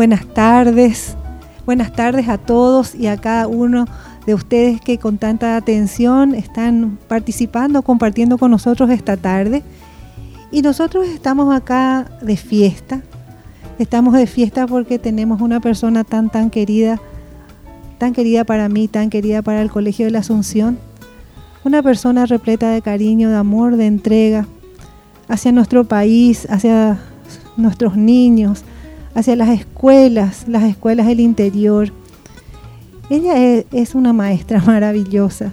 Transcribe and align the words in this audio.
Buenas 0.00 0.24
tardes. 0.24 1.14
Buenas 1.66 1.92
tardes 1.92 2.26
a 2.30 2.38
todos 2.38 2.94
y 2.94 3.06
a 3.06 3.18
cada 3.18 3.46
uno 3.46 3.84
de 4.24 4.32
ustedes 4.32 4.80
que 4.80 4.96
con 4.96 5.18
tanta 5.18 5.56
atención 5.56 6.34
están 6.34 6.98
participando, 7.06 7.82
compartiendo 7.82 8.38
con 8.38 8.50
nosotros 8.50 8.88
esta 8.88 9.18
tarde. 9.18 9.62
Y 10.50 10.62
nosotros 10.62 11.06
estamos 11.06 11.54
acá 11.54 12.10
de 12.22 12.38
fiesta. 12.38 13.02
Estamos 13.78 14.14
de 14.14 14.26
fiesta 14.26 14.66
porque 14.66 14.98
tenemos 14.98 15.42
una 15.42 15.60
persona 15.60 16.02
tan, 16.02 16.30
tan 16.30 16.48
querida, 16.48 16.98
tan 17.98 18.14
querida 18.14 18.44
para 18.44 18.70
mí, 18.70 18.88
tan 18.88 19.10
querida 19.10 19.42
para 19.42 19.60
el 19.60 19.70
Colegio 19.70 20.06
de 20.06 20.12
la 20.12 20.20
Asunción. 20.20 20.78
Una 21.62 21.82
persona 21.82 22.24
repleta 22.24 22.70
de 22.70 22.80
cariño, 22.80 23.28
de 23.28 23.36
amor, 23.36 23.76
de 23.76 23.86
entrega 23.86 24.46
hacia 25.28 25.52
nuestro 25.52 25.84
país, 25.84 26.46
hacia 26.48 26.98
nuestros 27.58 27.98
niños, 27.98 28.64
hacia 29.14 29.36
las 29.36 29.48
escuelas, 29.48 30.44
las 30.48 30.64
escuelas 30.64 31.06
del 31.06 31.20
interior. 31.20 31.92
Ella 33.08 33.64
es, 33.72 33.94
una 33.94 34.12
maestra 34.12 34.62
maravillosa. 34.66 35.52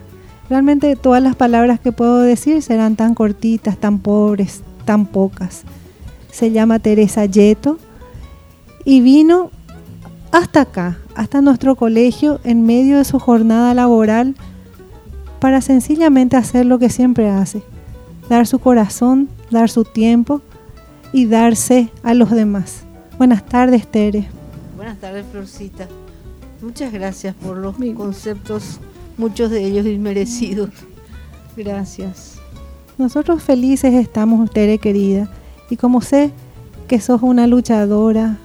Realmente 0.50 0.96
todas 0.96 1.22
las 1.22 1.36
palabras 1.36 1.80
que 1.80 1.92
puedo 1.92 2.20
decir 2.22 2.62
serán 2.62 2.96
tan 2.96 3.14
cortitas, 3.14 3.78
tan 3.78 4.00
pobres, 4.00 4.62
tan 4.86 5.06
pocas. 5.06 5.64
Se 6.32 6.52
llama 6.52 6.80
Teresa 6.80 7.26
Yeto 7.26 7.78
y 8.86 9.02
vino 9.02 9.52
hasta 10.32 10.62
acá, 10.62 10.98
hasta 11.16 11.42
nuestro 11.42 11.76
colegio, 11.76 12.40
en 12.44 12.66
medio 12.66 12.98
de 12.98 13.06
su 13.06 13.20
jornada 13.20 13.74
laboral, 13.74 14.36
para 15.40 15.62
sencillamente 15.62 16.38
hacer 16.38 16.66
lo 16.66 16.80
que 16.80 16.90
siempre 16.90 17.30
hace, 17.30 17.62
dar 18.30 18.48
su 18.48 18.60
corazón, 18.60 19.30
dar 19.52 19.70
su 19.70 19.84
tiempo 19.84 20.42
y 21.12 21.26
darse 21.26 21.90
a 22.04 22.14
los 22.14 22.32
demás. 22.32 22.87
Buenas 23.18 23.46
tardes, 23.46 23.88
Tere. 23.88 24.28
Buenas 24.76 25.00
tardes, 25.00 25.26
Florcita. 25.32 25.88
Muchas 26.62 26.94
gracias 26.94 27.34
por 27.34 27.58
los 27.58 27.76
conceptos, 27.96 28.80
muchos 29.18 29.50
de 29.50 29.64
ellos 29.64 29.86
inmerecidos. 29.86 30.70
Gracias. 31.56 32.36
Nosotros 32.98 33.42
felices 33.42 33.94
estamos, 33.94 34.52
Tere 34.52 34.78
querida, 34.78 35.30
y 35.70 35.78
como 35.78 36.02
sé 36.02 36.32
que 36.88 37.02
sos 37.02 37.24
una 37.24 37.48
luchadora, 37.48 38.38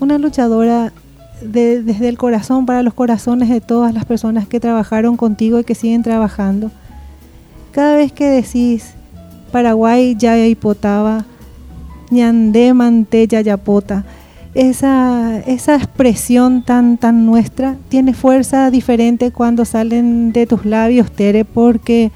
una 0.00 0.18
luchadora 0.18 0.92
desde 1.40 2.08
el 2.08 2.18
corazón 2.18 2.66
para 2.66 2.82
los 2.82 2.94
corazones 2.94 3.48
de 3.48 3.60
todas 3.60 3.92
las 3.92 4.04
personas 4.04 4.46
que 4.46 4.60
trabajaron 4.60 5.16
contigo 5.16 5.58
y 5.58 5.64
que 5.64 5.74
siguen 5.74 6.02
trabajando. 6.02 6.70
Cada 7.72 7.96
vez 7.96 8.12
que 8.12 8.26
decís 8.26 8.94
Paraguay 9.52 10.14
ya 10.18 10.38
hipotaba, 10.46 11.24
ñandé 12.10 12.74
mantella 12.74 13.40
yapota. 13.40 14.04
Esa, 14.54 15.38
esa 15.40 15.76
expresión 15.76 16.62
tan, 16.62 16.96
tan 16.96 17.26
nuestra 17.26 17.76
tiene 17.88 18.14
fuerza 18.14 18.70
diferente 18.70 19.30
cuando 19.30 19.64
salen 19.66 20.32
de 20.32 20.46
tus 20.46 20.64
labios, 20.64 21.10
Tere, 21.10 21.44
porque 21.44 22.10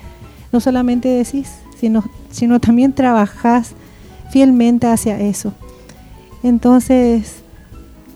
no 0.53 0.61
solamente 0.61 1.09
decís, 1.09 1.51
sino, 1.79 2.03
sino 2.31 2.59
también 2.59 2.95
trabajás 2.95 3.75
fielmente 4.31 4.87
hacia 4.87 5.21
eso. 5.21 5.53
Entonces, 6.43 7.43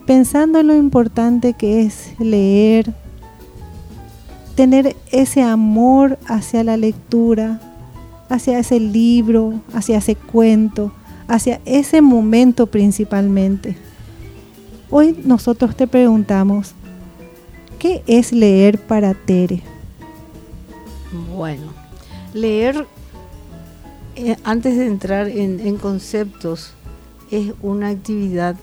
pensando 0.06 0.60
en 0.60 0.68
lo 0.68 0.74
importante 0.74 1.52
que 1.52 1.82
es 1.82 2.14
leer, 2.18 2.94
tener 4.54 4.96
ese 5.10 5.42
amor 5.42 6.18
hacia 6.26 6.64
la 6.64 6.76
lectura, 6.76 7.60
hacia 8.28 8.58
ese 8.58 8.80
libro, 8.80 9.60
hacia 9.74 9.98
ese 9.98 10.14
cuento, 10.14 10.92
hacia 11.28 11.60
ese 11.64 12.02
momento 12.02 12.66
principalmente. 12.66 13.76
Hoy 14.90 15.16
nosotros 15.24 15.76
te 15.76 15.86
preguntamos, 15.86 16.74
¿qué 17.78 18.02
es 18.06 18.32
leer 18.32 18.78
para 18.78 19.14
Tere? 19.14 19.62
Bueno, 21.34 21.72
leer, 22.32 22.86
eh, 24.16 24.36
antes 24.44 24.76
de 24.76 24.86
entrar 24.86 25.28
en 25.28 25.76
conceptos, 25.78 26.74
es 27.30 27.52
una 27.62 27.88
actividad 27.88 28.56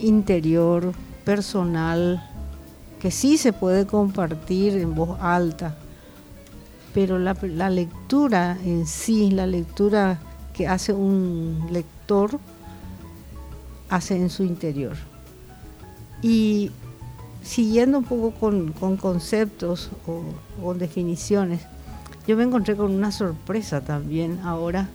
interior, 0.00 0.92
personal, 1.24 2.22
que 3.00 3.10
sí 3.10 3.38
se 3.38 3.52
puede 3.52 3.86
compartir 3.86 4.76
en 4.76 4.94
voz 4.94 5.18
alta, 5.20 5.76
pero 6.94 7.18
la, 7.18 7.34
lectura 7.70 8.58
en 8.64 8.86
sí, 8.86 9.30
la 9.30 9.46
lectura 9.46 10.20
que 10.54 10.68
hace 10.68 10.92
un 10.92 11.68
lector, 11.70 12.38
hace 13.88 14.16
en 14.16 14.30
su 14.30 14.44
interior. 14.44 14.96
Y 16.20 16.70
siguiendo 17.42 17.98
un 17.98 18.04
poco 18.04 18.32
con, 18.32 18.72
conceptos 18.96 19.90
o, 20.06 20.22
con 20.62 20.78
definiciones, 20.78 21.62
yo 22.26 22.36
me 22.36 22.44
encontré 22.44 22.76
con 22.76 22.92
una 22.92 23.10
sorpresa 23.10 23.80
también 23.80 24.38
ahora, 24.44 24.88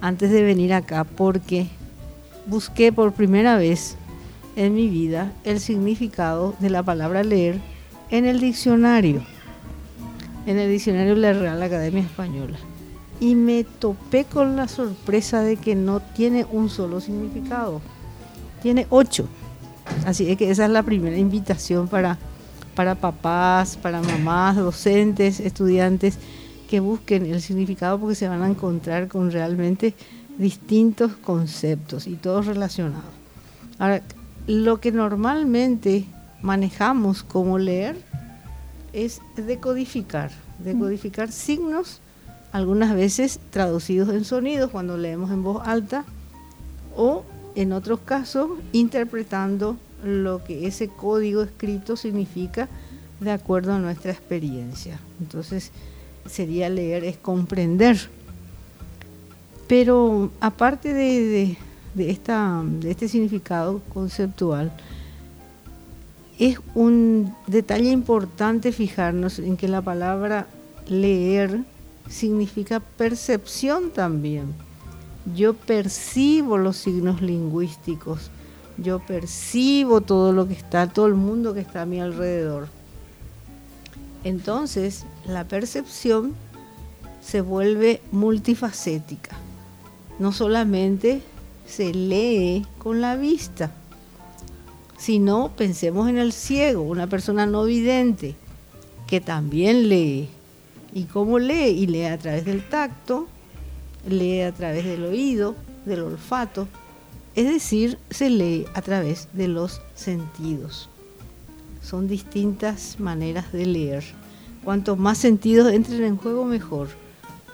antes 0.00 0.30
de 0.30 0.42
venir 0.42 0.74
acá, 0.74 1.04
porque 1.04 1.68
busqué 2.46 2.92
por 2.92 3.12
primera 3.12 3.56
vez 3.56 3.96
en 4.56 4.74
mi 4.74 4.88
vida 4.88 5.32
el 5.44 5.60
significado 5.60 6.54
de 6.58 6.70
la 6.70 6.82
palabra 6.82 7.22
leer 7.22 7.60
en 8.10 8.26
el 8.26 8.40
diccionario 8.40 9.22
en 10.46 10.58
el 10.58 10.70
diccionario 10.70 11.14
de 11.14 11.20
la 11.20 11.32
Real 11.32 11.62
Academia 11.62 12.02
Española. 12.02 12.58
Y 13.20 13.34
me 13.34 13.64
topé 13.64 14.24
con 14.24 14.56
la 14.56 14.68
sorpresa 14.68 15.40
de 15.40 15.56
que 15.56 15.74
no 15.74 16.00
tiene 16.00 16.46
un 16.50 16.68
solo 16.68 17.00
significado, 17.00 17.80
tiene 18.62 18.86
ocho. 18.90 19.26
Así 20.06 20.30
es 20.30 20.36
que 20.36 20.50
esa 20.50 20.64
es 20.64 20.70
la 20.70 20.82
primera 20.82 21.16
invitación 21.16 21.88
para, 21.88 22.18
para 22.74 22.94
papás, 22.94 23.76
para 23.76 24.02
mamás, 24.02 24.56
docentes, 24.56 25.40
estudiantes 25.40 26.18
que 26.68 26.80
busquen 26.80 27.26
el 27.26 27.40
significado 27.40 27.98
porque 28.00 28.14
se 28.14 28.28
van 28.28 28.42
a 28.42 28.48
encontrar 28.48 29.08
con 29.08 29.30
realmente 29.30 29.94
distintos 30.38 31.12
conceptos 31.12 32.06
y 32.06 32.16
todos 32.16 32.46
relacionados. 32.46 33.04
Ahora, 33.78 34.02
lo 34.46 34.80
que 34.80 34.92
normalmente 34.92 36.04
manejamos 36.42 37.22
como 37.22 37.58
leer 37.58 37.96
es 38.92 39.20
decodificar, 39.36 40.30
decodificar 40.58 41.32
signos, 41.32 42.00
algunas 42.54 42.94
veces 42.94 43.40
traducidos 43.50 44.10
en 44.10 44.24
sonidos 44.24 44.70
cuando 44.70 44.96
leemos 44.96 45.32
en 45.32 45.42
voz 45.42 45.66
alta, 45.66 46.04
o 46.96 47.24
en 47.56 47.72
otros 47.72 47.98
casos 48.04 48.48
interpretando 48.70 49.76
lo 50.04 50.44
que 50.44 50.68
ese 50.68 50.86
código 50.86 51.42
escrito 51.42 51.96
significa 51.96 52.68
de 53.18 53.32
acuerdo 53.32 53.72
a 53.72 53.80
nuestra 53.80 54.12
experiencia. 54.12 55.00
Entonces, 55.20 55.72
sería 56.30 56.68
leer, 56.68 57.02
es 57.02 57.16
comprender. 57.16 57.98
Pero 59.66 60.30
aparte 60.38 60.94
de, 60.94 61.56
este 61.98 63.08
significado 63.08 63.82
conceptual, 63.92 64.70
es 66.38 66.60
un 66.76 67.34
detalle 67.48 67.90
importante 67.90 68.70
fijarnos 68.70 69.40
en 69.40 69.56
que 69.56 69.66
la 69.66 69.82
palabra 69.82 70.46
leer 70.86 71.64
significa 72.08 72.80
percepción 72.80 73.90
también. 73.90 74.54
Yo 75.34 75.54
percibo 75.54 76.58
los 76.58 76.76
signos 76.76 77.22
lingüísticos, 77.22 78.30
yo 78.76 79.00
percibo 79.00 80.00
todo 80.00 80.32
lo 80.32 80.46
que 80.46 80.54
está, 80.54 80.88
todo 80.88 81.06
el 81.06 81.14
mundo 81.14 81.54
que 81.54 81.60
está 81.60 81.82
a 81.82 81.86
mi 81.86 82.00
alrededor. 82.00 82.68
Entonces, 84.22 85.04
la 85.26 85.44
percepción 85.48 86.34
se 87.22 87.40
vuelve 87.40 88.02
multifacética. 88.12 89.36
No 90.18 90.32
solamente 90.32 91.22
se 91.66 91.94
lee 91.94 92.66
con 92.78 93.00
la 93.00 93.16
vista, 93.16 93.72
si 95.04 95.18
no, 95.18 95.50
pensemos 95.54 96.08
en 96.08 96.16
el 96.16 96.32
ciego, 96.32 96.80
una 96.80 97.06
persona 97.06 97.44
no 97.44 97.64
vidente, 97.64 98.36
que 99.06 99.20
también 99.20 99.90
lee. 99.90 100.30
¿Y 100.94 101.04
cómo 101.04 101.40
lee? 101.40 101.70
Y 101.70 101.86
lee 101.88 102.04
a 102.04 102.18
través 102.18 102.44
del 102.44 102.62
tacto, 102.68 103.26
lee 104.08 104.42
a 104.42 104.52
través 104.52 104.84
del 104.84 105.04
oído, 105.04 105.56
del 105.84 106.02
olfato, 106.02 106.68
es 107.34 107.46
decir, 107.46 107.98
se 108.10 108.30
lee 108.30 108.64
a 108.74 108.80
través 108.80 109.28
de 109.32 109.48
los 109.48 109.82
sentidos. 109.96 110.88
Son 111.82 112.06
distintas 112.06 113.00
maneras 113.00 113.52
de 113.52 113.66
leer. 113.66 114.04
Cuanto 114.62 114.94
más 114.94 115.18
sentidos 115.18 115.72
entren 115.72 116.04
en 116.04 116.16
juego, 116.16 116.44
mejor, 116.44 116.88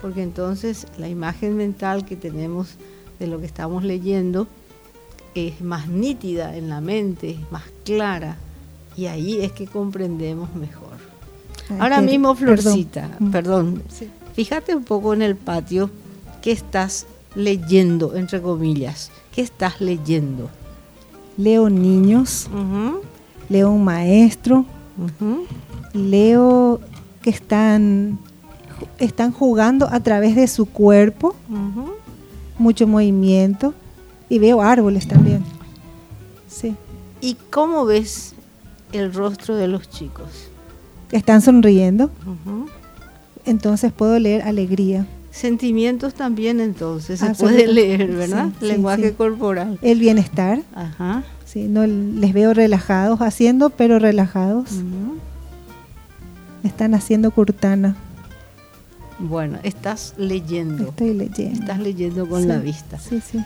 porque 0.02 0.22
entonces 0.22 0.86
la 0.98 1.08
imagen 1.08 1.56
mental 1.56 2.04
que 2.04 2.16
tenemos 2.16 2.74
de 3.18 3.26
lo 3.26 3.40
que 3.40 3.46
estamos 3.46 3.84
leyendo 3.84 4.48
es 5.34 5.62
más 5.62 5.88
nítida 5.88 6.56
en 6.56 6.68
la 6.68 6.82
mente, 6.82 7.38
más 7.50 7.64
clara, 7.84 8.36
y 8.96 9.06
ahí 9.06 9.40
es 9.40 9.52
que 9.52 9.66
comprendemos 9.66 10.54
mejor. 10.54 10.89
Ahora 11.78 12.00
mismo, 12.00 12.34
Florcita, 12.34 13.08
perdón, 13.30 13.74
mm. 13.74 14.34
fíjate 14.34 14.74
un 14.74 14.84
poco 14.84 15.14
en 15.14 15.22
el 15.22 15.36
patio 15.36 15.90
qué 16.42 16.52
estás 16.52 17.06
leyendo, 17.34 18.16
entre 18.16 18.40
comillas, 18.40 19.10
qué 19.32 19.42
estás 19.42 19.80
leyendo. 19.80 20.50
leo 21.36 21.70
niños, 21.70 22.48
leo 23.48 23.70
un 23.70 23.84
maestro, 23.84 24.64
leo 25.92 26.80
que 27.22 27.30
están, 27.30 28.18
están 28.98 29.32
jugando 29.32 29.88
a 29.90 30.00
través 30.00 30.34
de 30.34 30.48
su 30.48 30.66
cuerpo, 30.66 31.34
mucho 32.58 32.86
movimiento, 32.86 33.74
y 34.28 34.38
veo 34.38 34.60
árboles 34.60 35.08
también. 35.08 35.44
Sí, 36.48 36.76
¿Y 37.20 37.36
cómo 37.50 37.84
ves 37.84 38.34
el 38.92 39.12
rostro 39.12 39.54
de 39.54 39.68
los 39.68 39.90
chicos? 39.90 40.49
Están 41.12 41.42
sonriendo, 41.42 42.10
entonces 43.44 43.92
puedo 43.92 44.18
leer 44.18 44.42
alegría. 44.42 45.06
Sentimientos 45.30 46.14
también 46.14 46.60
entonces 46.60 47.20
se 47.20 47.30
puede 47.34 47.66
leer, 47.68 48.08
¿verdad? 48.08 48.48
sí, 48.60 48.66
Lenguaje 48.66 49.10
sí. 49.10 49.14
corporal. 49.14 49.78
El 49.80 50.00
bienestar, 50.00 50.60
Ajá. 50.74 51.22
sí, 51.44 51.68
no 51.68 51.86
les 51.86 52.32
veo 52.32 52.52
relajados 52.52 53.20
haciendo, 53.20 53.70
pero 53.70 53.98
relajados. 53.98 54.70
Están 56.64 56.94
haciendo 56.94 57.30
curtana. 57.30 57.96
Bueno, 59.18 59.58
estás 59.62 60.14
leyendo. 60.18 60.88
Estoy 60.88 61.14
leyendo. 61.14 61.60
Estás 61.60 61.78
leyendo 61.78 62.28
con 62.28 62.42
Sí, 62.42 62.48
la 62.48 62.58
vista. 62.58 62.98
Sí, 62.98 63.20
sí. 63.20 63.38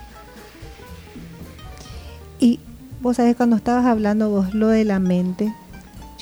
Y 2.40 2.60
vos 3.02 3.16
sabés, 3.16 3.36
cuando 3.36 3.56
estabas 3.56 3.84
hablando 3.86 4.30
vos 4.30 4.54
lo 4.54 4.68
de 4.68 4.84
la 4.84 4.98
mente, 4.98 5.52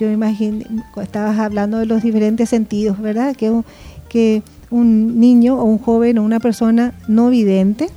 yo 0.02 0.10
imaginé, 0.10 0.66
estabas 1.00 1.38
hablando 1.38 1.78
de 1.78 1.86
los 1.86 2.02
diferentes 2.02 2.48
sentidos, 2.48 3.00
¿verdad? 3.00 3.36
Que, 3.36 3.62
que 4.08 4.42
un 4.68 5.20
niño 5.20 5.60
o 5.60 5.64
un 5.64 5.78
joven 5.78 6.18
o 6.18 6.24
una 6.24 6.40
persona 6.40 6.92
no 7.06 7.30
vidente, 7.30 7.88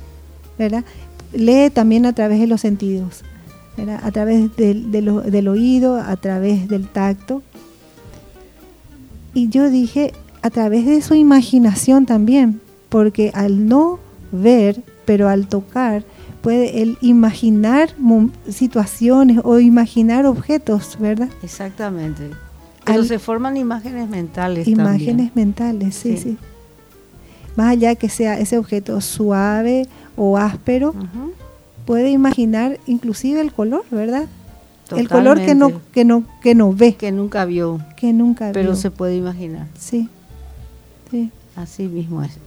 ¿verdad? 0.56 0.84
Lee 1.32 1.70
también 1.70 2.06
a 2.06 2.12
través 2.12 2.38
de 2.38 2.46
los 2.46 2.60
sentidos. 2.60 3.24
A 4.02 4.10
través 4.12 4.56
del, 4.56 4.90
del 4.90 5.48
oído, 5.48 5.96
a 5.96 6.16
través 6.16 6.68
del 6.68 6.88
tacto. 6.88 7.42
Y 9.34 9.48
yo 9.48 9.68
dije, 9.68 10.12
a 10.42 10.50
través 10.50 10.86
de 10.86 11.02
su 11.02 11.14
imaginación 11.14 12.06
también, 12.06 12.60
porque 12.88 13.32
al 13.34 13.66
no 13.68 13.98
ver, 14.30 14.80
pero 15.04 15.28
al 15.28 15.48
tocar, 15.48 16.04
puede 16.46 16.80
él 16.80 16.96
imaginar 17.00 17.90
situaciones 18.48 19.40
o 19.42 19.58
imaginar 19.58 20.26
objetos, 20.26 20.96
¿verdad? 21.00 21.28
Exactamente. 21.42 22.30
Pero 22.84 23.00
Al- 23.00 23.08
se 23.08 23.18
forman 23.18 23.56
imágenes 23.56 24.08
mentales 24.08 24.68
Imágenes 24.68 25.06
también. 25.06 25.32
mentales, 25.34 25.96
sí, 25.96 26.16
Sí. 26.16 26.22
sí, 26.22 26.36
Más 27.56 27.70
allá 27.72 27.96
que 27.96 28.08
sea 28.08 28.38
ese 28.38 28.58
objeto 28.58 29.00
suave 29.00 29.88
o 30.16 30.36
áspero, 30.38 30.94
puede 31.84 32.10
imaginar 32.12 32.78
inclusive 32.86 33.40
el 33.40 33.50
color, 33.52 33.82
¿verdad? 33.90 34.26
El 34.96 35.08
color 35.08 35.38
que 35.40 35.56
no, 35.56 35.70
Totalmente. 35.70 35.90
que 35.92 36.04
no, 36.04 36.24
que 36.42 36.54
no 36.54 36.72
ve, 36.72 36.94
que 36.94 37.10
nunca 37.10 37.44
vio, 37.44 37.80
que 37.96 38.12
nunca 38.12 38.50
pero 38.52 38.70
vio. 38.70 38.76
se 38.76 38.92
puede 38.92 39.16
imaginar. 39.16 39.66
Sí, 39.76 40.08
sí. 41.10 41.32
Así 41.56 41.88
mismo 41.88 42.22
es. 42.22 42.38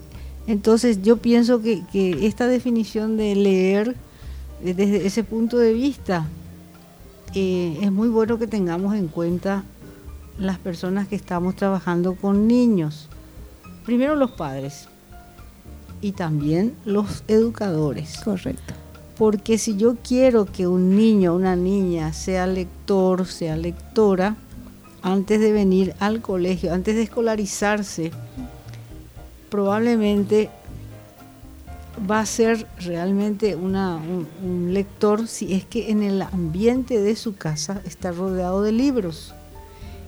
Entonces 0.50 1.04
yo 1.04 1.18
pienso 1.18 1.62
que, 1.62 1.84
que 1.92 2.25
esta 2.25 2.48
definición 2.48 3.18
de 3.18 3.36
leer 3.36 3.96
eh, 4.63 4.74
desde 4.74 5.06
ese 5.06 5.24
punto 5.24 5.60
de 5.60 5.74
vista 5.74 6.25
eh, 7.36 7.78
es 7.84 7.92
muy 7.92 8.10
bueno 8.10 8.40
que 8.40 8.48
tengamos 8.48 8.96
en 8.96 9.10
cuenta 9.10 9.63
las 10.40 10.57
personas 10.57 11.07
que 11.07 11.16
estamos 11.16 11.56
trabajando 11.56 12.16
con 12.16 12.48
niños. 12.48 13.10
Primero 13.86 14.16
los 14.16 14.31
padres 14.31 14.88
y 16.01 16.13
también 16.13 16.74
los 16.84 17.24
educadores. 17.28 18.19
Correcto. 18.25 18.74
Porque 19.19 19.60
si 19.60 19.78
yo 19.78 19.98
quiero 19.98 20.45
que 20.45 20.66
un 20.66 20.95
niño 20.95 21.36
una 21.36 21.56
niña 21.56 22.12
sea 22.12 22.48
lector, 22.48 23.28
sea 23.28 23.56
lectora, 23.56 24.36
antes 25.04 25.40
de 25.40 25.52
venir 25.52 25.94
al 26.00 26.22
colegio, 26.22 26.74
antes 26.74 26.95
de 26.95 27.04
escolarizarse, 27.04 28.12
probablemente 29.50 30.50
va 32.10 32.22
a 32.22 32.25
ser 32.25 32.66
realmente 32.80 33.56
un, 33.56 33.75
un 33.75 34.74
lector 34.74 35.28
si 35.28 35.54
es 35.54 35.66
que 35.66 35.92
en 35.92 36.04
el 36.04 36.22
ambiente 36.22 37.01
de 37.01 37.16
su 37.16 37.36
casa 37.36 37.81
está 37.86 38.12
rodeado 38.12 38.62
de 38.62 38.72
libros. 38.72 39.34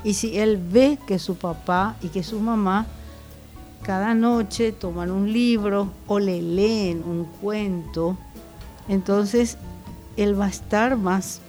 Y 0.04 0.14
si 0.16 0.38
él 0.38 0.58
ve 0.58 0.98
que 1.08 1.20
su 1.20 1.36
papá 1.36 1.96
y 2.02 2.08
que 2.08 2.24
su 2.24 2.40
mamá 2.40 2.88
cada 3.84 4.14
noche 4.14 4.72
toman 4.72 5.12
un 5.12 5.32
libro 5.32 5.90
o 6.08 6.20
le 6.20 6.42
leen 6.42 7.04
un 7.04 7.26
cuento, 7.26 8.18
entonces 8.88 9.58
él 10.18 10.40
va 10.40 10.46
a 10.46 10.50
estar 10.50 10.98
más 10.98 11.42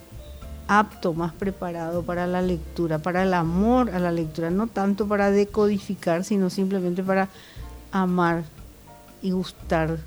apto, 0.68 1.12
más 1.12 1.32
preparado 1.32 2.02
para 2.02 2.26
la 2.26 2.40
lectura, 2.40 2.98
para 2.98 3.22
el 3.22 3.34
amor 3.34 3.90
a 3.90 3.98
la 3.98 4.12
lectura, 4.12 4.50
no 4.50 4.66
tanto 4.66 5.06
para 5.06 5.30
decodificar, 5.30 6.24
sino 6.24 6.50
simplemente 6.50 7.02
para 7.02 7.28
amar 7.92 8.44
y 9.22 9.30
gustar 9.30 9.98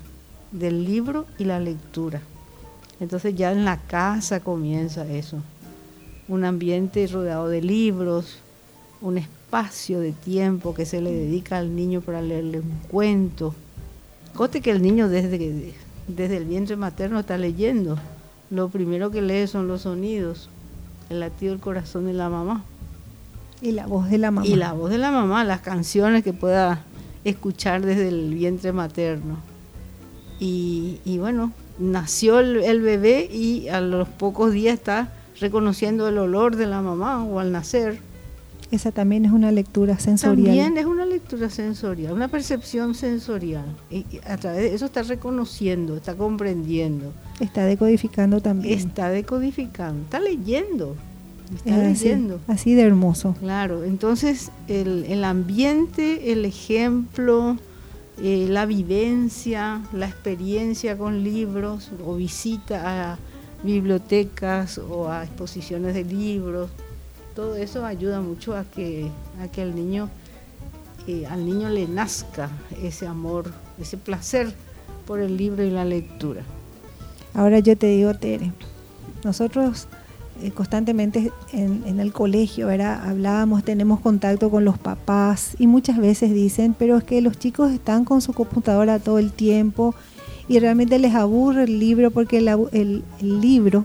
del 0.52 0.84
libro 0.84 1.26
y 1.38 1.44
la 1.44 1.58
lectura. 1.60 2.20
Entonces 3.00 3.34
ya 3.34 3.52
en 3.52 3.64
la 3.64 3.78
casa 3.78 4.40
comienza 4.40 5.06
eso, 5.06 5.38
un 6.28 6.44
ambiente 6.44 7.06
rodeado 7.06 7.48
de 7.48 7.62
libros, 7.62 8.38
un 9.00 9.18
espacio 9.18 10.00
de 10.00 10.12
tiempo 10.12 10.74
que 10.74 10.86
se 10.86 11.00
le 11.00 11.12
dedica 11.12 11.58
al 11.58 11.74
niño 11.76 12.00
para 12.00 12.22
leerle 12.22 12.60
un 12.60 12.70
cuento. 12.90 13.54
Cote 14.34 14.60
que 14.60 14.70
el 14.70 14.82
niño 14.82 15.08
desde, 15.08 15.38
que- 15.38 15.74
desde 16.08 16.36
el 16.38 16.44
vientre 16.44 16.76
materno 16.76 17.20
está 17.20 17.36
leyendo. 17.38 17.98
Lo 18.50 18.68
primero 18.68 19.10
que 19.10 19.22
lee 19.22 19.46
son 19.46 19.68
los 19.68 19.82
sonidos, 19.82 20.48
el 21.10 21.20
latido 21.20 21.52
del 21.52 21.60
corazón 21.60 22.06
de 22.06 22.12
la 22.12 22.28
mamá. 22.28 22.64
Y 23.60 23.72
la 23.72 23.86
voz 23.86 24.08
de 24.10 24.18
la 24.18 24.30
mamá. 24.30 24.46
Y 24.46 24.56
la 24.56 24.72
voz 24.72 24.90
de 24.90 24.98
la 24.98 25.10
mamá, 25.10 25.44
las 25.44 25.60
canciones 25.60 26.22
que 26.22 26.32
pueda 26.32 26.82
escuchar 27.30 27.84
desde 27.84 28.08
el 28.08 28.34
vientre 28.34 28.72
materno. 28.72 29.36
Y, 30.38 30.98
y 31.04 31.18
bueno, 31.18 31.52
nació 31.78 32.40
el, 32.40 32.56
el 32.62 32.80
bebé 32.82 33.28
y 33.32 33.68
a 33.68 33.80
los 33.80 34.08
pocos 34.08 34.52
días 34.52 34.74
está 34.74 35.12
reconociendo 35.40 36.08
el 36.08 36.18
olor 36.18 36.56
de 36.56 36.66
la 36.66 36.82
mamá 36.82 37.24
o 37.24 37.38
al 37.40 37.52
nacer. 37.52 37.98
Esa 38.70 38.90
también 38.90 39.24
es 39.24 39.30
una 39.30 39.52
lectura 39.52 39.98
sensorial. 39.98 40.46
También 40.46 40.76
es 40.76 40.86
una 40.86 41.06
lectura 41.06 41.48
sensorial, 41.50 42.12
una 42.12 42.26
percepción 42.28 42.94
sensorial. 42.96 43.64
Y 43.90 44.04
a 44.26 44.36
través 44.38 44.62
de 44.62 44.74
eso 44.74 44.86
está 44.86 45.02
reconociendo, 45.04 45.96
está 45.96 46.16
comprendiendo, 46.16 47.12
Está 47.38 47.64
decodificando 47.64 48.40
también. 48.40 48.76
está 48.76 49.08
decodificando, 49.10 50.02
está 50.02 50.18
leyendo, 50.18 50.96
está 51.54 51.74
así, 51.74 52.04
leyendo. 52.04 52.40
así 52.46 52.74
de 52.74 52.82
hermoso. 52.82 53.34
Claro, 53.40 53.84
entonces 53.84 54.50
el, 54.68 55.04
el 55.08 55.24
ambiente, 55.24 56.32
el 56.32 56.44
ejemplo, 56.44 57.56
eh, 58.22 58.46
la 58.48 58.64
vivencia, 58.64 59.82
la 59.92 60.06
experiencia 60.06 60.96
con 60.96 61.22
libros 61.22 61.90
o 62.04 62.16
visita 62.16 63.12
a 63.12 63.18
bibliotecas 63.62 64.78
o 64.78 65.10
a 65.10 65.24
exposiciones 65.24 65.94
de 65.94 66.04
libros, 66.04 66.70
todo 67.34 67.56
eso 67.56 67.84
ayuda 67.84 68.22
mucho 68.22 68.56
a 68.56 68.64
que, 68.64 69.10
a 69.42 69.48
que 69.48 69.60
el 69.60 69.74
niño, 69.74 70.08
eh, 71.06 71.26
al 71.26 71.44
niño 71.44 71.68
le 71.68 71.86
nazca 71.86 72.48
ese 72.82 73.06
amor, 73.06 73.52
ese 73.78 73.98
placer 73.98 74.54
por 75.06 75.20
el 75.20 75.36
libro 75.36 75.62
y 75.62 75.70
la 75.70 75.84
lectura. 75.84 76.42
Ahora 77.34 77.58
yo 77.58 77.76
te 77.76 77.88
digo, 77.88 78.14
Tere, 78.14 78.52
nosotros 79.24 79.88
eh, 79.92 80.05
constantemente 80.54 81.30
en, 81.52 81.82
en 81.86 82.00
el 82.00 82.12
colegio, 82.12 82.66
¿verdad? 82.68 83.00
Hablábamos, 83.08 83.64
tenemos 83.64 84.00
contacto 84.00 84.50
con 84.50 84.64
los 84.64 84.78
papás 84.78 85.56
y 85.58 85.66
muchas 85.66 85.98
veces 85.98 86.32
dicen, 86.34 86.74
pero 86.78 86.96
es 86.98 87.04
que 87.04 87.20
los 87.20 87.38
chicos 87.38 87.72
están 87.72 88.04
con 88.04 88.20
su 88.20 88.32
computadora 88.32 88.98
todo 88.98 89.18
el 89.18 89.32
tiempo 89.32 89.94
y 90.48 90.58
realmente 90.58 90.98
les 90.98 91.14
aburre 91.14 91.64
el 91.64 91.78
libro 91.78 92.10
porque 92.10 92.38
el, 92.38 92.48
abu- 92.48 92.68
el- 92.72 93.02
el 93.20 93.40
libro, 93.40 93.84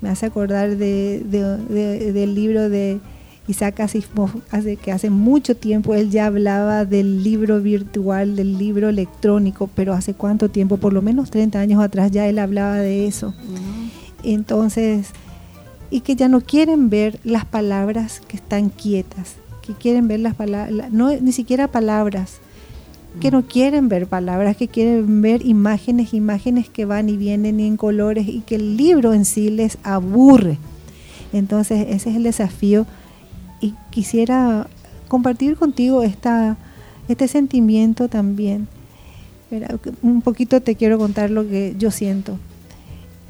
me 0.00 0.08
hace 0.08 0.26
acordar 0.26 0.76
de, 0.76 1.22
de- 1.28 1.56
de- 1.68 2.12
del 2.12 2.34
libro 2.34 2.68
de 2.68 3.00
Isaac 3.48 3.80
Asimov, 3.80 4.30
hace, 4.52 4.76
que 4.76 4.92
hace 4.92 5.10
mucho 5.10 5.56
tiempo 5.56 5.94
él 5.94 6.10
ya 6.10 6.26
hablaba 6.26 6.84
del 6.84 7.24
libro 7.24 7.60
virtual, 7.60 8.36
del 8.36 8.56
libro 8.58 8.88
electrónico, 8.88 9.68
pero 9.74 9.94
hace 9.94 10.14
cuánto 10.14 10.48
tiempo, 10.48 10.76
por 10.76 10.92
lo 10.92 11.02
menos 11.02 11.30
30 11.30 11.58
años 11.58 11.82
atrás 11.82 12.10
ya 12.12 12.28
él 12.28 12.38
hablaba 12.38 12.76
de 12.76 13.06
eso. 13.08 13.34
Entonces, 14.22 15.08
y 15.92 16.00
que 16.00 16.16
ya 16.16 16.26
no 16.26 16.40
quieren 16.40 16.88
ver 16.88 17.20
las 17.22 17.44
palabras 17.44 18.22
que 18.26 18.38
están 18.38 18.70
quietas, 18.70 19.34
que 19.60 19.74
quieren 19.74 20.08
ver 20.08 20.20
las 20.20 20.34
palabras, 20.34 20.90
no 20.90 21.10
ni 21.14 21.32
siquiera 21.32 21.68
palabras, 21.68 22.38
que 23.20 23.30
no 23.30 23.42
quieren 23.42 23.90
ver 23.90 24.06
palabras, 24.06 24.56
que 24.56 24.68
quieren 24.68 25.20
ver 25.20 25.44
imágenes, 25.44 26.14
imágenes 26.14 26.70
que 26.70 26.86
van 26.86 27.10
y 27.10 27.18
vienen 27.18 27.60
y 27.60 27.66
en 27.66 27.76
colores 27.76 28.26
y 28.26 28.40
que 28.40 28.54
el 28.54 28.78
libro 28.78 29.12
en 29.12 29.26
sí 29.26 29.50
les 29.50 29.76
aburre. 29.82 30.56
Entonces, 31.34 31.86
ese 31.90 32.08
es 32.08 32.16
el 32.16 32.22
desafío 32.22 32.86
y 33.60 33.74
quisiera 33.90 34.68
compartir 35.08 35.56
contigo 35.56 36.02
esta, 36.02 36.56
este 37.08 37.28
sentimiento 37.28 38.08
también. 38.08 38.66
Un 40.00 40.22
poquito 40.22 40.62
te 40.62 40.74
quiero 40.74 40.96
contar 40.96 41.30
lo 41.30 41.46
que 41.46 41.74
yo 41.78 41.90
siento. 41.90 42.38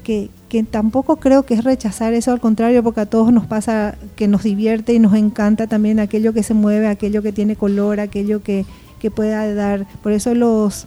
Que, 0.03 0.29
tampoco 0.69 1.15
creo 1.15 1.43
que 1.43 1.55
es 1.55 1.63
rechazar 1.63 2.13
eso, 2.13 2.31
al 2.31 2.39
contrario, 2.39 2.83
porque 2.83 3.01
a 3.01 3.05
todos 3.07 3.33
nos 3.33 3.47
pasa 3.47 3.97
que 4.15 4.27
nos 4.27 4.43
divierte 4.43 4.93
y 4.93 4.99
nos 4.99 5.15
encanta 5.15 5.65
también 5.65 5.99
aquello 5.99 6.33
que 6.33 6.43
se 6.43 6.53
mueve, 6.53 6.87
aquello 6.87 7.23
que 7.23 7.31
tiene 7.31 7.55
color, 7.55 7.99
aquello 7.99 8.43
que, 8.43 8.65
que 8.99 9.09
pueda 9.09 9.51
dar. 9.55 9.87
Por 10.03 10.11
eso 10.11 10.35
los, 10.35 10.85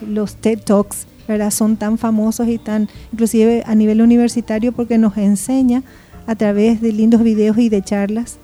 los 0.00 0.36
TED 0.36 0.60
Talks 0.60 1.06
¿verdad? 1.26 1.50
son 1.50 1.76
tan 1.76 1.98
famosos 1.98 2.48
y 2.48 2.56
tan, 2.56 2.88
inclusive 3.12 3.62
a 3.66 3.74
nivel 3.74 4.00
universitario, 4.00 4.72
porque 4.72 4.96
nos 4.96 5.18
enseña 5.18 5.82
a 6.26 6.34
través 6.34 6.80
de 6.80 6.92
lindos 6.92 7.22
videos 7.22 7.58
y 7.58 7.68
de 7.68 7.82
charlas. 7.82 8.38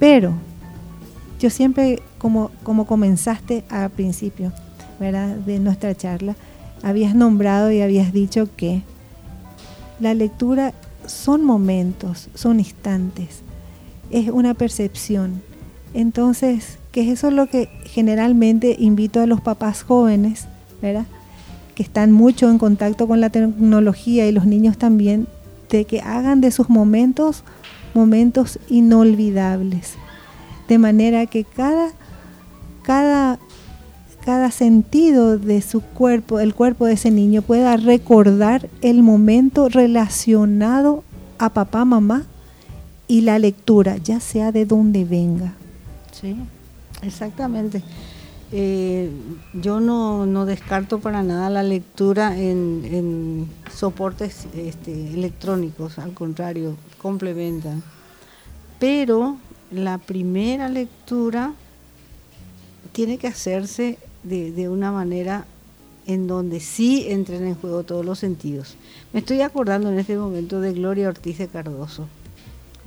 Pero 0.00 0.32
yo 1.38 1.50
siempre, 1.50 2.02
como, 2.18 2.50
como 2.62 2.86
comenzaste 2.86 3.64
al 3.68 3.90
principio 3.90 4.52
¿verdad? 4.98 5.36
de 5.36 5.58
nuestra 5.60 5.94
charla, 5.94 6.34
habías 6.84 7.14
nombrado 7.14 7.72
y 7.72 7.80
habías 7.80 8.12
dicho 8.12 8.48
que 8.56 8.82
la 9.98 10.14
lectura 10.14 10.72
son 11.06 11.44
momentos, 11.44 12.28
son 12.34 12.60
instantes, 12.60 13.42
es 14.10 14.28
una 14.28 14.54
percepción. 14.54 15.42
Entonces, 15.94 16.78
que 16.92 17.10
eso 17.10 17.28
es 17.28 17.34
lo 17.34 17.46
que 17.46 17.68
generalmente 17.86 18.76
invito 18.78 19.20
a 19.20 19.26
los 19.26 19.40
papás 19.40 19.82
jóvenes, 19.82 20.46
¿verdad? 20.80 21.06
que 21.74 21.82
están 21.82 22.12
mucho 22.12 22.48
en 22.50 22.58
contacto 22.58 23.08
con 23.08 23.20
la 23.20 23.30
tecnología 23.30 24.26
y 24.28 24.32
los 24.32 24.46
niños 24.46 24.78
también, 24.78 25.26
de 25.70 25.84
que 25.84 26.00
hagan 26.00 26.40
de 26.40 26.52
sus 26.52 26.68
momentos 26.68 27.42
momentos 27.94 28.58
inolvidables. 28.68 29.94
De 30.68 30.78
manera 30.78 31.26
que 31.26 31.44
cada, 31.44 31.90
cada 32.82 33.38
cada 34.24 34.50
sentido 34.50 35.38
de 35.38 35.60
su 35.60 35.82
cuerpo, 35.82 36.40
el 36.40 36.54
cuerpo 36.54 36.86
de 36.86 36.94
ese 36.94 37.10
niño, 37.10 37.42
pueda 37.42 37.76
recordar 37.76 38.70
el 38.80 39.02
momento 39.02 39.68
relacionado 39.68 41.04
a 41.38 41.50
papá, 41.50 41.84
mamá 41.84 42.24
y 43.06 43.20
la 43.20 43.38
lectura, 43.38 43.98
ya 43.98 44.20
sea 44.20 44.50
de 44.50 44.64
donde 44.64 45.04
venga. 45.04 45.52
Sí, 46.10 46.36
exactamente. 47.02 47.82
Eh, 48.50 49.10
yo 49.52 49.80
no, 49.80 50.46
descarto 50.46 51.00
para 51.00 51.22
nada 51.22 51.50
la 51.50 51.62
lectura 51.62 52.38
en, 52.38 53.46
soportes 53.70 54.46
este, 54.56 55.12
electrónicos, 55.12 55.98
al 55.98 56.14
contrario, 56.14 56.76
complementan. 56.96 57.82
Pero 58.78 59.36
la 59.70 59.98
primera 59.98 60.70
lectura 60.70 61.52
tiene 62.92 63.18
que 63.18 63.26
hacerse 63.26 63.98
de, 64.24 64.68
una 64.68 64.90
manera 64.90 65.46
en 66.06 66.26
donde 66.26 66.60
sí 66.60 67.06
entren 67.08 67.46
en 67.46 67.54
juego 67.54 67.82
todos 67.82 68.04
los 68.04 68.18
sentidos. 68.18 68.76
Me 69.12 69.20
estoy 69.20 69.40
acordando 69.42 69.90
en 69.90 69.98
este 69.98 70.16
momento 70.16 70.60
de 70.60 70.72
Gloria 70.72 71.08
Ortiz 71.08 71.38
de 71.38 71.48
Cardoso. 71.48 72.08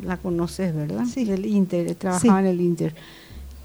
La 0.03 0.17
conoces, 0.17 0.75
¿verdad? 0.75 1.05
Sí. 1.11 1.25
Del 1.25 1.45
Inter, 1.45 1.95
trabajaba 1.95 2.39
en 2.41 2.47
el 2.47 2.61
Inter. 2.61 2.93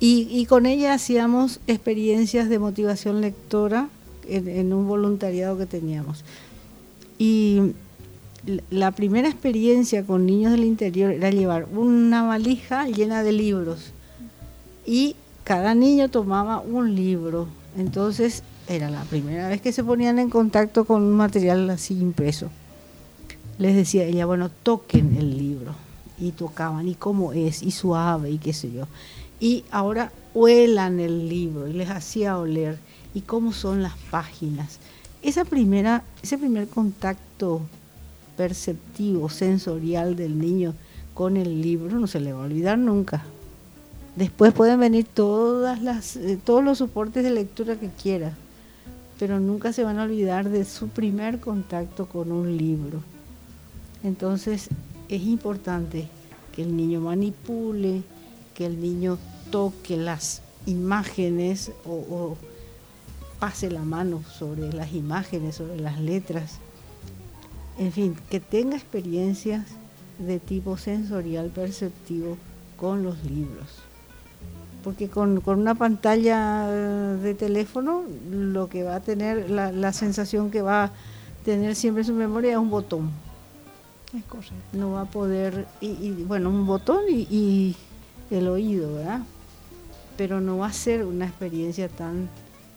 Y, 0.05 0.47
con 0.47 0.67
ella 0.67 0.95
hacíamos 0.95 1.61
experiencias 1.69 2.49
de 2.49 2.59
motivación 2.59 3.21
lectora 3.21 3.89
en, 4.29 4.73
un 4.73 4.89
voluntariado 4.89 5.57
que 5.57 5.67
teníamos. 5.67 6.25
Y 7.19 7.73
la 8.71 8.91
primera 8.91 9.29
experiencia 9.29 10.05
con 10.05 10.27
niños 10.27 10.51
del 10.51 10.65
interior 10.65 11.13
era 11.13 11.31
llevar 11.31 11.69
una 11.73 12.25
valija 12.25 12.89
llena 12.89 13.23
de 13.23 13.31
libros. 13.31 13.93
Y 14.85 15.15
cada 15.45 15.77
niño 15.77 16.09
tomaba 16.09 16.59
un 16.61 16.97
libro 16.97 17.47
entonces 17.77 18.43
era 18.69 18.91
la 18.91 19.03
primera 19.03 19.49
vez 19.49 19.61
que 19.61 19.73
se 19.73 19.85
ponían 19.85 20.19
en 20.19 20.31
contacto 20.31 20.85
con 20.85 21.03
un 21.03 21.13
material 21.13 21.69
así 21.71 21.99
impreso. 21.99 22.51
Les 23.59 23.75
decía 23.75 24.05
ella, 24.05 24.27
bueno, 24.27 24.51
toquen 24.51 25.17
el 25.17 25.37
libro. 25.37 25.75
Y 26.19 26.33
tocaban, 26.33 26.87
y 26.87 26.95
cómo 26.95 27.33
es, 27.33 27.63
y 27.63 27.73
suave, 27.73 28.31
y 28.31 28.39
qué 28.39 28.53
sé 28.53 28.71
yo. 28.71 28.87
Y 29.41 29.65
ahora 29.71 30.13
huelan 30.35 31.01
el 31.01 31.29
libro, 31.29 31.67
y 31.67 31.73
les 31.73 31.91
hacía 31.91 32.39
oler, 32.39 32.79
y 33.13 33.23
cómo 33.23 33.53
son 33.53 33.83
las 33.83 33.95
páginas. 34.11 34.79
Esa 35.23 35.45
primera, 35.45 36.05
ese 36.23 36.39
primer 36.39 36.69
contacto 36.69 37.63
perceptivo, 38.37 39.29
sensorial 39.29 40.17
del 40.17 40.39
niño 40.39 40.75
con 41.15 41.37
el 41.37 41.61
libro 41.61 41.99
no 41.99 42.07
se 42.07 42.21
le 42.21 42.33
va 42.33 42.43
a 42.43 42.47
olvidar 42.47 42.79
nunca. 42.79 43.25
Después 44.17 44.53
pueden 44.53 44.79
venir 44.79 45.07
eh, 45.07 46.39
todos 46.45 46.65
los 46.65 46.79
soportes 46.79 47.25
de 47.25 47.31
lectura 47.31 47.77
que 47.77 47.89
quiera, 47.89 48.37
pero 49.19 49.41
nunca 49.41 49.73
se 49.73 49.85
van 49.85 49.99
a 49.99 50.03
olvidar 50.03 50.51
de 50.51 50.67
su 50.67 50.89
primer 50.89 51.41
contacto 51.41 52.07
con 52.07 52.31
un 52.31 52.59
libro. 52.59 53.01
Entonces 54.05 54.69
es 55.09 55.23
importante 55.23 56.09
que 56.55 56.63
el 56.63 56.77
niño 56.77 57.01
manipule, 57.01 58.03
que 58.55 58.67
el 58.67 58.83
niño 58.83 59.17
toque 59.51 59.97
las 59.97 60.43
imágenes 60.67 61.73
o 61.87 62.37
pase 63.41 63.71
la 63.71 63.83
mano 63.83 64.23
sobre 64.25 64.73
las 64.75 64.93
imágenes, 64.93 65.57
sobre 65.57 65.81
las 65.81 65.99
letras. 65.99 66.59
En 67.79 67.91
fin, 67.93 68.15
que 68.29 68.41
tenga 68.41 68.77
experiencias 68.77 69.67
de 70.19 70.39
tipo 70.39 70.77
sensorial 70.77 71.49
perceptivo 71.49 72.37
con 72.77 73.03
los 73.03 73.25
libros 73.25 73.92
porque 74.83 75.09
con, 75.09 75.43
una 75.47 75.75
pantalla 75.75 76.67
de 76.67 77.35
teléfono 77.35 78.05
lo 78.31 78.69
que 78.69 78.83
va 78.83 78.97
a 78.97 79.01
tener, 79.01 79.51
la, 79.51 79.93
sensación 79.93 80.51
que 80.51 80.63
va 80.63 80.85
a 80.85 80.91
tener 81.45 81.75
siempre 81.75 82.03
en 82.03 82.07
su 82.07 82.15
memoria 82.15 82.53
es 82.53 82.57
un 82.57 82.71
botón. 82.71 83.11
Es 84.17 84.25
correcto. 84.25 84.55
No 84.73 84.93
va 84.93 85.03
a 85.03 85.05
poder, 85.07 85.67
y, 85.81 86.11
bueno, 86.25 86.51
un 86.51 86.67
botón 86.67 87.05
y, 87.09 87.77
el 88.31 88.49
oído, 88.49 88.95
¿verdad? 88.95 89.21
Pero 90.17 90.41
no 90.41 90.59
va 90.59 90.69
a 90.69 90.73
ser 90.73 91.05
una 91.05 91.27
experiencia 91.27 91.89
tan 91.89 92.29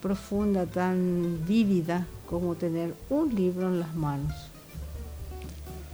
profunda, 0.02 0.66
tan 0.66 1.40
vívida 1.48 2.06
como 2.30 2.56
tener 2.56 2.94
un 3.10 3.34
libro 3.34 3.68
en 3.68 3.80
las 3.80 3.96
manos. 3.96 4.34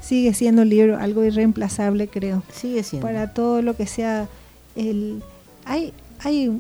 Sigue 0.02 0.34
siendo 0.34 0.64
el 0.64 0.70
libro 0.70 0.98
algo 0.98 1.24
irreemplazable, 1.24 2.08
creo. 2.08 2.42
Sigue 2.52 2.82
siendo. 2.82 3.08
Para 3.08 3.34
todo 3.34 3.62
lo 3.62 3.76
que 3.76 3.86
sea 3.86 4.28
el 4.76 5.22
hay, 5.66 5.94
hay 6.20 6.60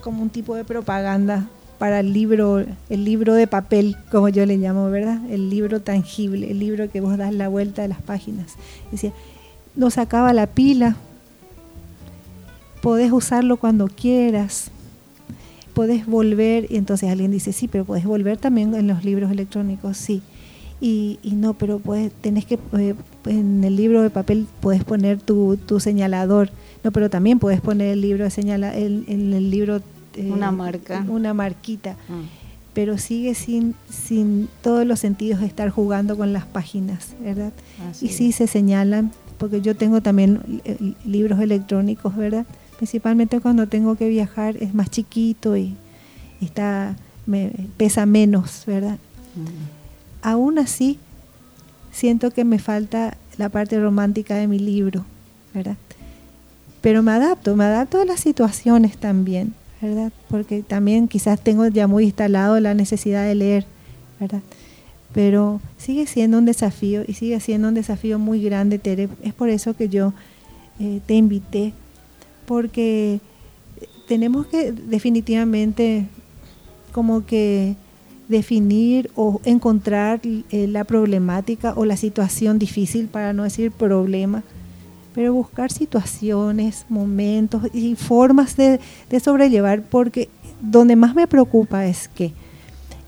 como 0.00 0.22
un 0.22 0.30
tipo 0.30 0.54
de 0.54 0.64
propaganda 0.64 1.48
para 1.78 2.00
el 2.00 2.12
libro, 2.12 2.62
el 2.90 3.04
libro 3.04 3.32
de 3.32 3.46
papel, 3.46 3.96
como 4.10 4.28
yo 4.28 4.44
le 4.44 4.58
llamo, 4.58 4.90
¿verdad? 4.90 5.18
El 5.30 5.48
libro 5.48 5.80
tangible, 5.80 6.50
el 6.50 6.58
libro 6.58 6.90
que 6.90 7.00
vos 7.00 7.16
das 7.16 7.32
la 7.32 7.48
vuelta 7.48 7.80
de 7.80 7.88
las 7.88 8.02
páginas. 8.02 8.56
Decía, 8.92 9.12
no 9.76 9.88
acaba 9.96 10.34
la 10.34 10.46
pila, 10.46 10.96
podés 12.82 13.12
usarlo 13.12 13.56
cuando 13.56 13.88
quieras, 13.88 14.70
podés 15.72 16.04
volver, 16.06 16.66
y 16.70 16.76
entonces 16.76 17.10
alguien 17.10 17.30
dice, 17.30 17.52
sí, 17.52 17.66
pero 17.66 17.86
podés 17.86 18.04
volver 18.04 18.36
también 18.36 18.74
en 18.74 18.86
los 18.86 19.02
libros 19.02 19.30
electrónicos, 19.30 19.96
sí. 19.96 20.22
Y, 20.82 21.18
no, 21.24 21.54
pero 21.54 21.78
puedes, 21.78 22.12
tenés 22.12 22.44
que, 22.44 22.58
eh, 22.78 22.94
en 23.24 23.64
el 23.64 23.76
libro 23.76 24.02
de 24.02 24.10
papel 24.10 24.46
podés 24.60 24.84
poner 24.84 25.18
tu 25.20 25.80
señalador 25.80 26.50
no, 26.82 26.92
pero 26.92 27.10
también 27.10 27.38
puedes 27.38 27.60
poner 27.60 27.88
el 27.88 28.00
libro 28.00 28.28
señala, 28.30 28.74
en 28.76 29.04
el, 29.08 29.50
libro 29.50 29.82
eh, 30.16 30.30
una 30.30 30.50
marca, 30.50 31.04
una 31.08 31.34
marquita, 31.34 31.92
mm. 32.08 32.72
pero 32.72 32.98
sigue 32.98 33.34
sin 33.34 33.74
sin 33.88 34.48
todos 34.62 34.86
los 34.86 35.00
sentidos 35.00 35.40
de 35.40 35.46
estar 35.46 35.70
jugando 35.70 36.16
con 36.16 36.32
las 36.32 36.46
páginas, 36.46 37.14
¿verdad? 37.22 37.52
y 38.00 38.08
sí 38.08 38.32
se 38.32 38.46
señalan, 38.46 39.12
porque 39.38 39.60
yo 39.60 39.76
tengo 39.76 40.00
también 40.00 40.60
eh, 40.64 40.94
libros 41.04 41.40
electrónicos, 41.40 42.16
¿verdad? 42.16 42.46
Principalmente 42.76 43.40
cuando 43.40 43.66
tengo 43.66 43.96
que 43.96 44.08
viajar 44.08 44.56
es 44.56 44.74
más 44.74 44.90
chiquito 44.90 45.56
y 45.56 45.76
está 46.40 46.96
me 47.26 47.52
pesa 47.76 48.06
menos, 48.06 48.64
¿verdad? 48.66 48.98
Mm. 49.36 50.26
Aún 50.26 50.58
así 50.58 50.98
siento 51.92 52.30
que 52.30 52.44
me 52.44 52.58
falta 52.58 53.16
la 53.38 53.48
parte 53.48 53.80
romántica 53.80 54.36
de 54.36 54.46
mi 54.46 54.58
libro, 54.58 55.04
¿verdad? 55.54 55.76
Pero 56.80 57.02
me 57.02 57.12
adapto, 57.12 57.56
me 57.56 57.64
adapto 57.64 58.00
a 58.00 58.04
las 58.04 58.20
situaciones 58.20 58.96
también, 58.96 59.54
¿verdad? 59.80 60.12
Porque 60.28 60.62
también 60.62 61.08
quizás 61.08 61.40
tengo 61.40 61.66
ya 61.68 61.86
muy 61.86 62.04
instalado 62.04 62.58
la 62.60 62.74
necesidad 62.74 63.24
de 63.26 63.34
leer, 63.34 63.66
¿verdad? 64.18 64.40
Pero 65.12 65.60
sigue 65.76 66.06
siendo 66.06 66.38
un 66.38 66.44
desafío 66.44 67.02
y 67.06 67.14
sigue 67.14 67.38
siendo 67.40 67.68
un 67.68 67.74
desafío 67.74 68.18
muy 68.18 68.42
grande, 68.42 68.78
Tere. 68.78 69.08
Es 69.22 69.34
por 69.34 69.48
eso 69.48 69.74
que 69.74 69.88
yo 69.88 70.12
eh, 70.78 71.00
te 71.06 71.14
invité, 71.14 71.72
porque 72.46 73.20
tenemos 74.08 74.46
que 74.46 74.72
definitivamente 74.72 76.06
como 76.92 77.26
que 77.26 77.76
definir 78.28 79.10
o 79.16 79.40
encontrar 79.44 80.20
eh, 80.24 80.66
la 80.68 80.84
problemática 80.84 81.74
o 81.76 81.84
la 81.84 81.96
situación 81.96 82.58
difícil, 82.58 83.08
para 83.08 83.32
no 83.32 83.42
decir 83.42 83.72
problema, 83.72 84.44
pero 85.14 85.34
buscar 85.34 85.72
situaciones, 85.72 86.86
momentos 86.88 87.62
y 87.72 87.94
formas 87.96 88.56
de, 88.56 88.80
sobrellevar, 89.22 89.82
porque 89.82 90.28
donde 90.60 90.96
más 90.96 91.14
me 91.14 91.26
preocupa 91.26 91.86
es 91.86 92.08
que 92.08 92.32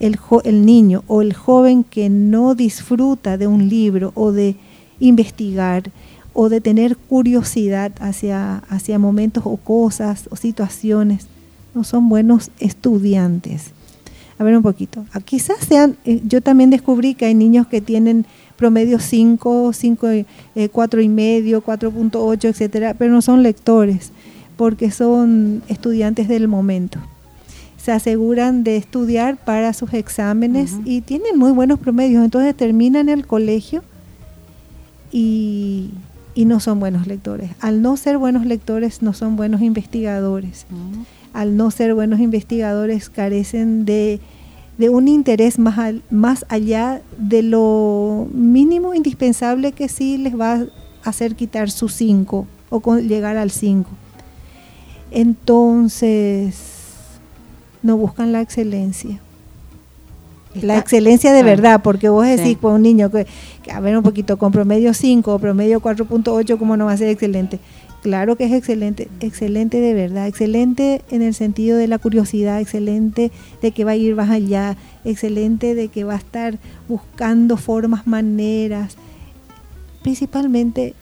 el, 0.01 0.19
el 0.45 0.67
niño 0.67 1.05
o 1.07 1.23
el 1.23 1.33
joven 1.33 1.85
que 1.85 2.09
no 2.11 2.55
disfruta 2.55 3.39
de 3.39 3.47
un 3.47 3.69
libro 3.69 4.13
o 4.15 4.33
de 4.33 4.57
investigar 4.99 5.91
o 6.33 6.49
de 6.49 6.61
tener 6.61 6.97
curiosidad 6.97 7.93
hacia, 8.01 8.59
hacia 8.69 8.99
momentos 8.99 9.45
o 9.47 9.57
cosas 9.57 10.29
o 10.31 10.37
situaciones, 10.37 11.27
no 11.75 11.85
son 11.85 12.09
buenos 12.09 12.51
estudiantes. 12.59 13.73
A 14.39 14.45
ver 14.45 14.57
un 14.57 14.63
poquito. 14.63 15.05
Ah, 15.13 15.21
quizás 15.21 15.59
sean, 15.61 15.97
eh, 16.05 16.21
yo 16.27 16.41
también 16.41 16.71
descubrí 16.71 17.15
que 17.15 17.27
hay 17.27 17.35
niños 17.35 17.67
que 17.67 17.81
tienen 17.81 18.27
promedio 18.63 19.01
5, 19.01 19.73
5, 19.73 20.09
4 20.71 21.01
y 21.01 21.09
medio, 21.09 21.65
4.8, 21.65 22.45
etcétera, 22.45 22.95
pero 22.95 23.11
no 23.11 23.21
son 23.21 23.43
lectores 23.43 24.13
porque 24.57 24.93
son 24.93 25.65
estudiantes 25.67 26.29
del 26.29 26.47
momento. 26.47 27.01
Se 27.77 27.91
aseguran 27.91 28.63
de 28.63 28.77
estudiar 28.77 29.37
para 29.37 29.73
sus 29.73 29.93
exámenes 29.95 30.77
y 30.85 31.01
tienen 31.01 31.37
muy 31.37 31.51
buenos 31.51 31.81
promedios, 31.81 32.23
entonces 32.23 32.57
terminan 32.57 33.09
el 33.09 33.27
colegio 33.27 33.83
y, 35.11 35.91
no 36.37 36.61
son 36.61 36.79
buenos 36.79 37.09
lectores. 37.09 37.51
Al 37.59 37.83
no 37.83 37.97
ser 37.97 38.17
buenos 38.17 38.47
lectores, 38.47 39.03
no 39.03 39.13
son 39.13 39.35
buenos 39.35 39.61
investigadores. 39.61 40.67
Al 41.33 41.57
no 41.57 41.73
ser 41.73 41.95
buenos 41.95 42.21
investigadores, 42.21 43.11
carecen 43.11 43.85
de, 43.85 44.21
un 44.79 45.09
interés 45.09 45.59
más, 45.59 45.95
más 46.11 46.45
allá 46.49 47.03
de 47.19 47.43
lo 47.43 48.27
mínimo 48.33 48.95
indispensable 48.95 49.73
que 49.73 49.89
sí 49.89 50.19
les 50.19 50.39
va 50.39 50.55
a 50.55 50.67
hacer 51.05 51.37
quitar 51.37 51.71
su 51.71 51.89
5 51.89 52.47
o 52.71 52.97
llegar 52.99 53.37
al 53.37 53.51
5 53.51 53.89
entonces 55.13 56.55
no 57.83 57.97
buscan 57.97 58.33
la 58.33 58.41
excelencia. 58.41 59.21
la 60.55 60.79
excelencia 60.79 61.33
de 61.33 61.41
ah, 61.41 61.45
verdad, 61.45 61.81
porque 61.83 62.09
vos 62.09 62.27
decís 62.27 62.59
con 62.59 62.75
un 62.75 62.83
niño 62.83 63.11
que, 63.11 63.27
a 63.71 63.81
ver 63.81 63.97
un 63.97 64.03
poquito, 64.03 64.37
con 64.37 64.53
promedio 64.53 64.93
5 64.95 65.35
o 65.35 65.39
promedio 65.39 65.81
4.8, 65.81 66.59
¿cómo 66.59 66.77
no 66.77 66.87
va 66.87 66.93
a 66.93 66.97
ser 66.97 67.09
excelente? 67.09 67.59
Claro 68.03 68.35
que 68.35 68.45
es 68.45 68.53
excelente, 68.53 69.09
excelente 69.21 69.81
de 69.81 69.95
verdad, 69.95 70.27
excelente 70.27 71.03
en 71.11 71.23
el 71.23 71.35
sentido 71.35 71.79
de 71.79 71.87
la 71.87 71.99
curiosidad, 71.99 72.61
excelente 72.61 73.31
de 73.63 73.71
que 73.71 73.85
va 73.85 73.93
a 73.93 73.97
ir 73.97 74.17
más 74.17 74.29
allá, 74.29 74.77
excelente 75.05 75.77
de 75.77 75.87
que 75.87 76.03
va 76.03 76.15
a 76.15 76.19
estar 76.19 76.59
buscando 76.89 77.57
formas, 77.57 78.09
maneras, 78.09 78.97
principalmente 80.03 80.95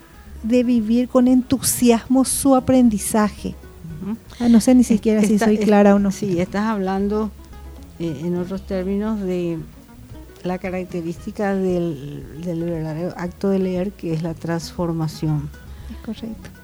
de 0.43 0.63
vivir 0.63 1.09
con 1.09 1.27
entusiasmo 1.27 2.27
su 2.27 2.55
aprendizaje. 2.55 3.55
Ah, 4.39 4.51
no 4.51 4.61
sé 4.61 4.75
ni 4.75 4.85
siquiera 4.85 5.23
si 5.23 5.39
soy 5.39 5.57
clara 5.57 5.95
o 5.95 5.99
no. 5.99 6.11
Sí, 6.11 6.39
estás 6.39 6.65
hablando 6.65 7.31
eh, 7.99 8.21
en 8.25 8.37
otros 8.37 8.67
términos 8.67 9.21
de 9.21 9.59
la 10.43 10.59
característica 10.59 11.55
del, 11.55 12.27
verdadero 12.45 13.15
acto 13.17 13.49
de 13.49 13.59
leer, 13.59 13.93
que 13.93 14.13
es 14.13 14.23
la 14.23 14.35
transformación. 14.35 15.49
Es 15.91 15.97
correcto. 16.05 16.60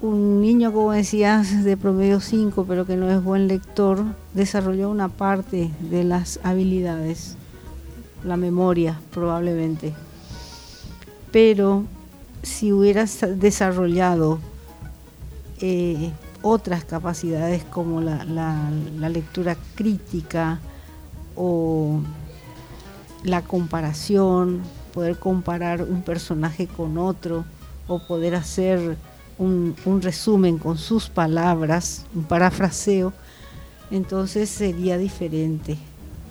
Un 0.00 0.40
niño, 0.40 0.72
como 0.72 0.92
decías, 0.92 1.64
de 1.64 1.76
promedio 1.76 2.20
5, 2.20 2.64
pero 2.68 2.86
que 2.86 2.94
no 2.94 3.10
es 3.10 3.20
buen 3.20 3.48
lector, 3.48 4.04
desarrolló 4.32 4.90
una 4.90 5.08
parte 5.08 5.72
de 5.80 6.04
las 6.04 6.38
habilidades, 6.44 7.36
la 8.22 8.36
memoria 8.36 9.00
probablemente. 9.10 9.94
Pero 11.32 11.82
si 12.42 12.72
hubieras 12.72 13.18
desarrollado 13.40 14.38
eh, 15.60 16.12
otras 16.42 16.84
capacidades 16.84 17.64
como 17.64 18.00
la, 18.00 18.70
lectura 19.08 19.56
crítica 19.74 20.60
o 21.34 22.00
la 23.24 23.42
comparación, 23.42 24.62
poder 24.94 25.18
comparar 25.18 25.82
un 25.82 26.02
personaje 26.02 26.68
con 26.68 26.98
otro 26.98 27.44
o 27.88 27.98
poder 28.06 28.36
hacer 28.36 28.96
un, 29.38 29.74
resumen 30.02 30.58
con 30.58 30.78
sus 30.78 31.08
palabras, 31.08 32.06
un 32.14 32.24
parafraseo, 32.24 33.12
entonces 33.90 34.48
sería 34.50 34.98
diferente, 34.98 35.78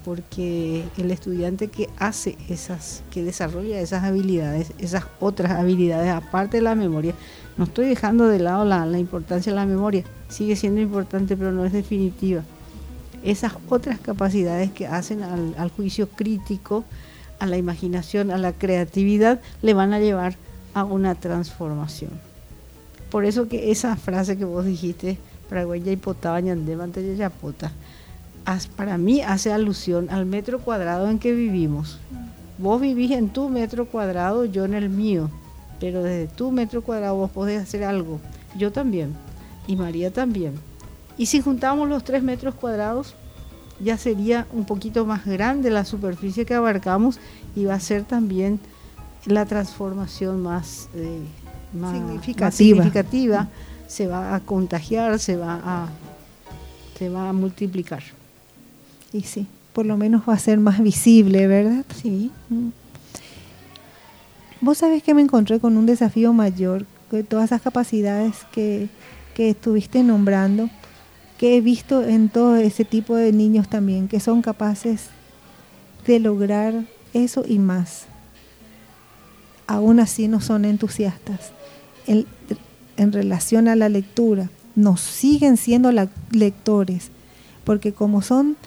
porque 0.06 0.84
el 0.98 1.12
estudiante 1.12 1.70
que 1.70 1.89
hace 1.98 2.38
esas, 2.50 3.04
que 3.12 3.24
desarrolla 3.24 3.80
esas 3.80 4.04
habilidades, 4.04 4.72
esas 4.78 5.06
otras 5.20 5.54
habilidades, 5.54 6.12
aparte 6.12 6.58
de 6.58 6.63
la 6.63 6.76
memoria, 6.76 7.13
no 7.58 7.63
estoy 7.63 7.88
dejando 7.88 8.28
de 8.28 8.39
lado 8.39 8.65
la, 8.65 9.00
importancia 9.00 9.52
de 9.52 9.56
la 9.56 9.65
memoria, 9.65 10.04
sigue 10.30 10.56
siendo 10.56 10.80
importante, 10.82 11.36
pero 11.36 11.52
no 11.52 11.65
es 11.65 11.74
definitiva. 11.74 12.43
Esas 13.24 13.54
otras 13.70 14.00
capacidades 14.00 14.72
que 14.72 14.86
hacen 14.86 15.24
al, 15.24 15.70
juicio 15.72 16.08
crítico, 16.08 16.86
a 17.39 17.48
la 17.48 17.58
imaginación, 17.58 18.30
a 18.30 18.38
la 18.38 18.54
creatividad, 18.54 19.41
le 19.63 19.74
van 19.74 19.93
a 19.93 20.00
llevar 20.00 20.36
a 20.76 20.84
una 20.84 21.15
transformación. 21.15 22.12
Por 23.10 23.26
eso 23.26 23.48
que 23.48 23.72
esa 23.72 23.96
frase 23.96 24.38
que 24.38 24.46
vos 24.46 24.65
dijiste, 24.65 25.17
Paraguaya 25.50 25.91
y 25.91 27.15
Yapota, 27.15 27.72
para 28.76 28.98
mí 28.98 29.22
hace 29.22 29.52
alusión 29.52 30.10
al 30.10 30.26
metro 30.26 30.60
cuadrado 30.60 31.10
en 31.10 31.20
que 31.20 31.34
vivimos. 31.34 32.00
Vos 32.58 32.82
vivís 32.82 33.12
en 33.12 33.30
tu 33.30 33.50
metro 33.50 33.86
cuadrado, 33.86 34.46
yo 34.46 34.65
en 34.65 34.74
el 34.74 34.89
mío 34.89 35.30
pero 35.80 36.04
desde 36.04 36.28
tu 36.28 36.52
metro 36.52 36.82
cuadrado 36.82 37.15
vos 37.15 37.32
podés 37.32 37.62
hacer 37.62 37.84
algo. 37.84 38.20
Yo 38.58 38.72
también. 38.72 39.15
Y 39.67 39.76
María 39.76 40.12
también. 40.12 40.54
Y 41.17 41.28
si 41.28 41.41
juntamos 41.41 41.89
los 41.89 42.04
tres 42.04 42.24
metros 42.24 42.56
cuadrados, 42.56 43.15
ya 43.80 43.98
sería 43.98 44.48
un 44.54 44.65
poquito 44.65 45.06
más 45.06 45.26
grande 45.26 45.70
la 45.70 45.86
superficie 45.86 46.46
que 46.46 46.56
abarcamos 46.56 47.20
y 47.56 47.65
va 47.65 47.76
a 47.76 47.80
ser 47.80 48.04
también 48.04 48.60
la 49.26 49.46
transformación 49.46 50.41
más, 50.41 50.89
eh, 50.96 51.20
significativa. 51.71 53.47
Se 53.88 54.08
va 54.08 54.36
a 54.36 54.39
contagiar, 54.41 55.17
se 55.19 55.38
va 55.38 55.62
a, 55.63 55.89
se 56.97 57.10
va 57.10 57.30
a 57.30 57.34
multiplicar. 57.34 58.03
Y 59.13 59.21
sí, 59.21 59.47
por 59.73 59.86
lo 59.86 59.95
menos 59.95 60.23
va 60.27 60.34
a 60.34 60.39
ser 60.39 60.60
más 60.60 60.82
visible, 60.82 61.47
¿verdad? 61.47 61.86
Sí. 62.01 62.32
Mm. 62.49 62.69
Vos 64.60 64.80
sabés 64.80 65.03
que 65.03 65.13
me 65.13 65.21
encontré 65.21 65.60
con 65.60 65.77
un 65.77 65.86
desafío 65.86 66.34
mayor, 66.34 66.86
que 67.12 67.23
todas 67.23 67.45
esas 67.45 67.62
capacidades 67.62 68.45
que, 68.51 68.89
estuviste 69.38 70.01
nombrando, 70.01 70.67
que 71.38 71.58
he 71.58 71.62
visto 71.62 72.03
en 72.03 72.30
todo 72.30 72.56
ese 72.56 72.84
tipo 72.84 73.15
de 73.15 73.32
niños 73.32 73.69
también, 73.69 74.08
que 74.08 74.19
son 74.19 74.41
capaces 74.41 75.10
de 76.08 76.19
lograr 76.19 76.86
eso 77.13 77.43
y 77.47 77.60
más. 77.60 78.08
Aún 79.67 79.99
así 79.99 80.27
no 80.27 80.41
son 80.41 80.65
entusiastas 80.65 81.51
en, 82.08 82.25
relación 83.12 83.67
a 83.67 83.75
la 83.75 83.89
lectura. 83.89 84.49
No 84.75 84.97
siguen 84.97 85.58
siendo 85.58 85.91
lectores, 86.32 87.12
porque 87.63 87.93
como 87.93 88.21
son 88.21 88.58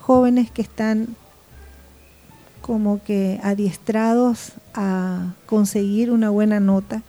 jóvenes 0.00 0.50
que 0.50 0.62
están 0.62 1.08
como 2.62 3.02
que 3.02 3.40
adiestrados 3.42 4.52
a 4.74 5.34
conseguir 5.46 6.10
una 6.10 6.30
buena 6.30 6.60
nota, 6.60 7.02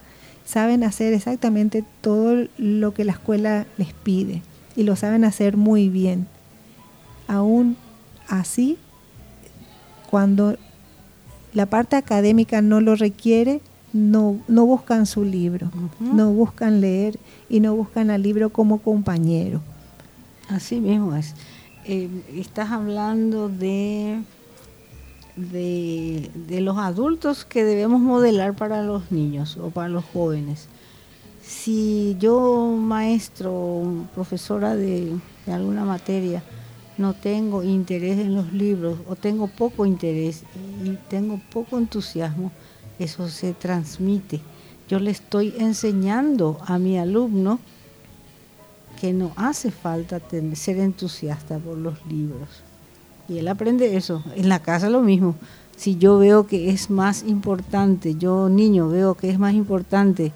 saben 0.45 0.83
hacer 0.83 1.13
exactamente 1.13 1.83
todo 2.01 2.47
lo 2.57 2.93
que 2.93 3.03
la 3.03 3.11
escuela 3.11 3.65
les 3.77 3.93
pide 3.93 4.41
y 4.75 4.83
lo 4.83 4.95
saben 4.95 5.25
hacer 5.25 5.57
muy 5.57 5.89
bien. 5.89 6.27
Aún 7.27 7.77
así, 8.27 8.77
cuando 10.09 10.57
la 11.53 11.65
parte 11.65 11.95
académica 11.95 12.61
no 12.61 12.81
lo 12.81 12.95
requiere, 12.95 13.61
no, 13.93 14.39
no 14.47 14.65
buscan 14.65 15.05
su 15.05 15.23
libro, 15.23 15.71
no 15.99 16.31
buscan 16.31 16.81
leer 16.81 17.19
y 17.49 17.59
no 17.59 17.75
buscan 17.75 18.11
al 18.11 18.21
libro 18.21 18.51
como 18.51 18.79
compañero. 18.79 19.61
Así 20.47 20.79
mismo 20.79 21.15
es. 21.15 21.35
Eh, 21.85 22.09
estás 22.35 22.71
hablando 22.71 23.49
de 23.49 24.19
de, 25.39 26.59
los 26.61 26.77
adultos 26.77 27.45
que 27.45 27.63
debemos 27.63 28.01
modelar 28.01 28.55
para 28.55 28.83
los 28.83 29.11
niños 29.11 29.57
o 29.57 29.69
para 29.69 29.89
los 29.89 30.03
jóvenes. 30.05 30.67
Si 31.41 32.15
yo, 32.19 32.75
maestro, 32.77 34.05
profesora 34.13 34.75
de, 34.75 35.17
alguna 35.47 35.83
materia, 35.85 36.43
no 36.99 37.13
tengo 37.13 37.63
interés 37.63 38.19
en 38.19 38.35
los 38.35 38.51
libros 38.51 38.99
o 39.07 39.15
tengo 39.15 39.47
poco 39.47 39.85
interés 39.85 40.43
y 40.83 40.97
tengo 41.09 41.39
poco 41.51 41.77
entusiasmo, 41.77 42.51
eso 42.99 43.29
se 43.29 43.53
transmite. 43.53 44.41
Yo 44.89 44.99
le 44.99 45.11
estoy 45.11 45.53
enseñando 45.57 46.59
a 46.65 46.77
mi 46.77 46.97
alumno 46.97 47.59
que 48.99 49.13
no 49.13 49.31
hace 49.37 49.71
falta 49.71 50.19
ser 50.55 50.77
entusiasta 50.79 51.57
por 51.57 51.77
los 51.77 52.05
libros. 52.05 52.49
Y 53.29 53.37
él 53.37 53.47
aprende 53.47 53.95
eso. 53.95 54.21
En 54.35 54.49
la 54.49 54.59
casa 54.59 54.89
lo 54.89 54.99
mismo. 54.99 55.35
Si 55.77 55.95
yo 55.95 56.17
veo 56.17 56.47
que 56.47 56.69
es 56.69 56.89
más 56.89 57.23
importante, 57.23 58.15
yo 58.15 58.49
niño 58.49 58.89
veo 58.89 59.15
que 59.15 59.29
es 59.29 59.39
más 59.39 59.53
importante, 59.53 60.33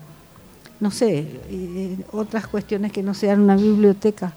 no 0.79 0.91
sé, 0.91 1.27
eh, 1.49 1.97
otras 2.13 2.47
cuestiones 2.47 2.93
que 2.93 3.03
no 3.03 3.13
sean 3.13 3.41
una 3.41 3.57
biblioteca 3.57 4.33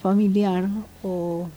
familiar 0.00 0.68
o 1.02 1.48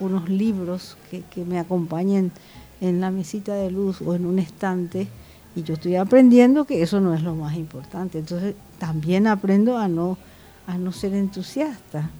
unos 0.00 0.28
libros 0.28 0.96
que, 1.10 1.22
que 1.22 1.44
me 1.44 1.58
acompañen 1.58 2.32
en 2.80 3.00
la 3.00 3.10
mesita 3.10 3.54
de 3.54 3.70
luz 3.70 4.02
o 4.02 4.14
en 4.14 4.26
un 4.26 4.38
estante 4.38 5.08
y 5.56 5.62
yo 5.62 5.74
estoy 5.74 5.96
aprendiendo 5.96 6.66
que 6.66 6.82
eso 6.82 7.00
no 7.00 7.14
es 7.14 7.22
lo 7.22 7.34
más 7.34 7.56
importante. 7.56 8.18
Entonces 8.18 8.54
también 8.78 9.26
aprendo 9.26 9.78
a 9.78 9.88
no, 9.88 10.18
a 10.66 10.76
no 10.76 10.92
ser 10.92 11.14
entusiasta. 11.14 12.10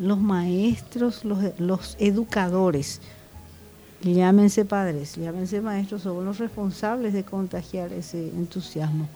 Los 0.00 0.18
maestros, 0.18 1.24
los, 1.24 1.38
los 1.58 1.96
educadores, 2.00 3.00
llámense 4.02 4.64
padres, 4.64 5.14
llámense 5.14 5.60
maestros, 5.60 6.02
son 6.02 6.24
los 6.24 6.38
responsables 6.38 7.12
de 7.12 7.22
contagiar 7.22 7.92
ese 7.92 8.28
entusiasmo. 8.28 9.08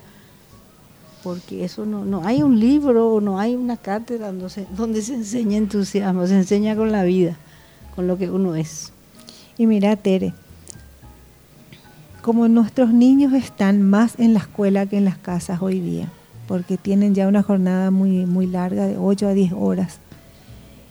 Porque 1.22 1.64
eso 1.64 1.84
no, 1.84 2.04
no 2.04 2.24
hay 2.24 2.42
un 2.42 2.58
libro, 2.58 3.20
no 3.20 3.38
hay 3.38 3.54
una 3.54 3.76
cátedra 3.76 4.28
donde 4.28 4.48
se, 4.48 4.66
donde 4.76 5.02
se 5.02 5.14
enseña 5.14 5.58
entusiasmo, 5.58 6.26
se 6.26 6.34
enseña 6.34 6.74
con 6.76 6.92
la 6.92 7.04
vida, 7.04 7.36
con 7.94 8.06
lo 8.06 8.16
que 8.16 8.30
uno 8.30 8.54
es. 8.54 8.92
Y 9.58 9.66
mira, 9.66 9.94
Tere, 9.96 10.32
como 12.22 12.48
nuestros 12.48 12.92
niños 12.92 13.32
están 13.32 13.82
más 13.82 14.18
en 14.18 14.34
la 14.34 14.40
escuela 14.40 14.86
que 14.86 14.96
en 14.96 15.04
las 15.04 15.18
casas 15.18 15.60
hoy 15.60 15.80
día, 15.80 16.10
porque 16.48 16.76
tienen 16.76 17.14
ya 17.14 17.28
una 17.28 17.42
jornada 17.42 17.90
muy, 17.90 18.24
muy 18.24 18.46
larga 18.46 18.86
de 18.86 18.96
8 18.96 19.28
a 19.28 19.32
10 19.34 19.52
horas. 19.52 19.98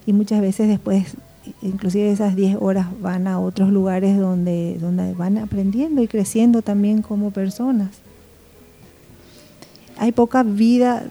Y 0.06 0.14
muchas 0.14 0.42
veces 0.42 0.68
después, 0.68 1.18
inclusive 1.62 2.12
esas 2.12 2.36
10 2.36 2.58
horas 2.60 2.88
van 3.02 3.28
a 3.28 3.40
otros 3.40 3.70
lugares 3.70 4.18
donde, 4.20 4.78
donde 4.80 5.14
van 5.14 5.38
aprendiendo 5.38 6.02
y 6.02 6.08
creciendo 6.08 6.62
también 6.62 7.02
como 7.02 7.32
personas. 7.32 7.90
Hay 10.00 10.12
poca 10.12 10.44
vida 10.44 11.04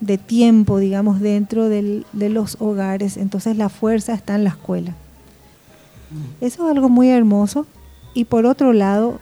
de 0.00 0.18
tiempo, 0.18 0.78
digamos, 0.78 1.20
dentro 1.20 1.68
del, 1.68 2.06
de 2.12 2.28
los 2.28 2.56
hogares, 2.60 3.16
entonces 3.16 3.56
la 3.56 3.68
fuerza 3.68 4.14
está 4.14 4.34
en 4.34 4.44
la 4.44 4.50
escuela. 4.50 4.94
Eso 6.40 6.66
es 6.66 6.76
algo 6.76 6.88
muy 6.88 7.08
hermoso. 7.08 7.66
Y 8.12 8.26
por 8.26 8.46
otro 8.46 8.72
lado, 8.72 9.18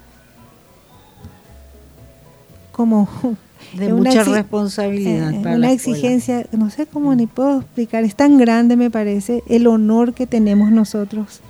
como 2.72 3.08
de 3.78 3.92
mucha 3.92 4.24
responsabilidad. 4.24 5.32
Eh, 5.32 5.56
una 5.56 5.72
exigencia, 5.72 6.46
no 6.52 6.68
sé 6.70 6.86
cómo 6.86 7.14
ni 7.14 7.26
puedo 7.26 7.60
explicar, 7.60 8.04
es 8.04 8.16
tan 8.16 8.36
grande 8.36 8.76
me 8.76 8.90
parece 8.90 9.42
el 9.48 9.66
honor 9.66 10.14
que 10.14 10.26
tenemos 10.26 10.70
nosotros 10.70 11.40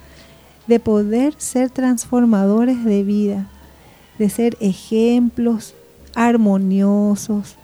de 0.66 0.78
poder 0.78 1.34
ser 1.38 1.70
transformadores 1.70 2.84
de 2.84 3.02
vida, 3.02 3.48
de 4.18 4.28
ser 4.28 4.56
ejemplos 4.60 5.74
armoniosos, 6.14 7.56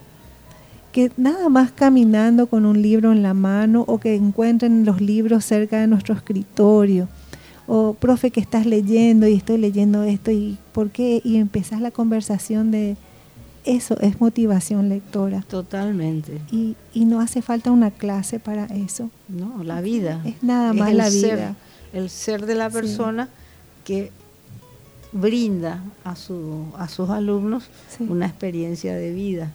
que 0.99 1.13
nada 1.17 1.49
más 1.49 1.71
caminando 1.71 2.49
con 2.49 2.67
un 2.67 2.83
libro 2.83 3.13
en 3.13 3.23
la 3.23 3.33
mano 3.33 3.85
o 3.87 4.01
que 4.01 4.17
encuentren 4.17 4.85
los 4.85 5.01
libros 5.01 5.45
cerca 5.45 5.79
de 5.79 5.87
nuestro 5.87 6.13
escritorio. 6.13 7.07
O, 7.69 7.95
profe, 7.95 8.33
que 8.33 8.41
estás 8.41 8.67
leyendo 8.67 9.29
y 9.29 9.35
estoy 9.35 9.59
leyendo 9.59 10.03
esto 10.03 10.33
y 10.33 10.59
por 10.73 10.91
qué, 10.91 11.21
y 11.23 11.37
empezás 11.37 11.81
la 11.81 11.93
conversación 11.93 12.73
de, 12.73 12.97
eso 13.65 13.97
es 14.01 14.21
motivación 14.21 14.89
lectora. 14.89 15.43
Totalmente. 15.43 16.41
Y, 16.51 16.75
no 17.05 17.21
hace 17.21 17.43
falta 17.43 17.71
una 17.71 17.93
clase 17.93 18.41
para 18.41 18.65
eso. 18.65 19.09
No, 19.29 19.63
la 19.63 19.81
vida. 19.81 20.21
Es 20.25 20.43
nada 20.43 20.73
más 20.73 20.93
la 20.93 21.09
vida. 21.11 21.55
el 21.93 22.11
ser 22.11 22.45
de 22.45 22.57
la 22.57 22.71
persona 22.71 23.29
que 23.85 24.11
brinda 25.13 25.81
a, 26.03 26.17
su, 26.17 26.65
a 26.77 26.89
sus 26.89 27.09
alumnos 27.09 27.71
una 28.01 28.27
experiencia 28.27 28.97
de 28.97 29.13
vida. 29.13 29.53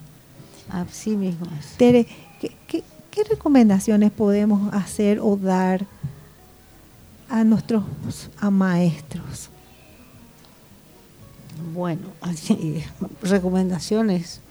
Así 0.70 1.16
mismo 1.16 1.46
Tere, 1.78 2.08
¿qué, 2.40 2.84
qué 3.12 3.24
recomendaciones 3.24 4.12
podemos 4.12 4.74
hacer 4.74 5.20
o 5.22 5.38
dar 5.38 5.86
a 7.30 7.44
nuestros 7.44 7.84
a 8.40 8.50
maestros? 8.50 9.50
Bueno, 11.74 12.08
así, 12.22 12.84
recomendaciones. 13.22 14.42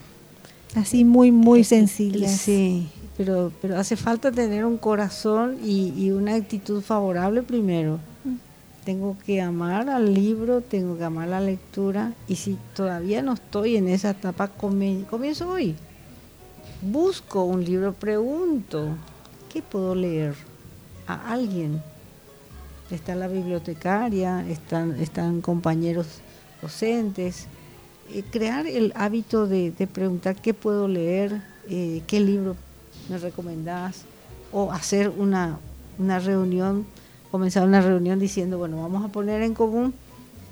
Así 0.75 1.05
muy, 1.05 1.31
muy 1.31 1.63
sencillas. 1.63 2.31
Sí, 2.31 2.89
pero, 3.15 3.51
pero 3.61 3.77
hace 3.77 3.95
falta 3.95 4.31
tener 4.31 4.65
un 4.65 4.77
corazón 4.77 5.57
y, 5.63 6.11
una 6.11 6.35
actitud 6.35 6.81
favorable 6.81 7.43
primero. 7.43 7.99
Mm. 8.23 8.35
Tengo 8.85 9.17
que 9.25 9.41
amar 9.41 9.89
al 9.89 10.13
libro, 10.13 10.61
tengo 10.61 10.97
que 10.97 11.03
amar 11.03 11.27
la 11.27 11.39
lectura 11.39 12.13
y 12.27 12.35
si 12.35 12.57
todavía 12.75 13.21
no 13.21 13.33
estoy 13.33 13.77
en 13.77 13.87
esa 13.87 14.09
etapa, 14.09 14.49
comienzo 14.49 15.49
hoy. 15.49 15.75
Busco 16.81 17.43
un 17.43 17.63
libro, 17.63 17.93
pregunto, 17.93 18.89
¿qué 19.51 19.61
puedo 19.61 19.95
leer? 19.95 20.35
A 21.07 21.31
alguien. 21.31 21.81
Está 22.91 23.15
la 23.15 23.27
bibliotecaria, 23.27 24.45
están, 24.47 24.99
están 24.99 25.41
compañeros 25.41 26.07
docentes, 26.61 27.47
eh, 28.11 28.23
crear 28.29 28.67
el 28.67 28.91
hábito 28.95 29.47
de, 29.47 29.71
preguntar 29.91 30.35
qué 30.35 30.53
puedo 30.53 30.87
leer, 30.87 31.41
eh, 31.69 32.03
qué 32.05 32.19
libro 32.19 32.55
me 33.09 33.17
recomendás, 33.17 34.03
o 34.51 34.71
hacer 34.71 35.09
una, 35.09 35.59
una 35.97 36.19
reunión, 36.19 36.85
comenzar 37.31 37.65
una 37.65 37.81
reunión 37.81 38.19
diciendo, 38.19 38.57
bueno, 38.57 38.81
vamos 38.81 39.05
a 39.05 39.07
poner 39.07 39.41
en 39.41 39.53
común 39.53 39.93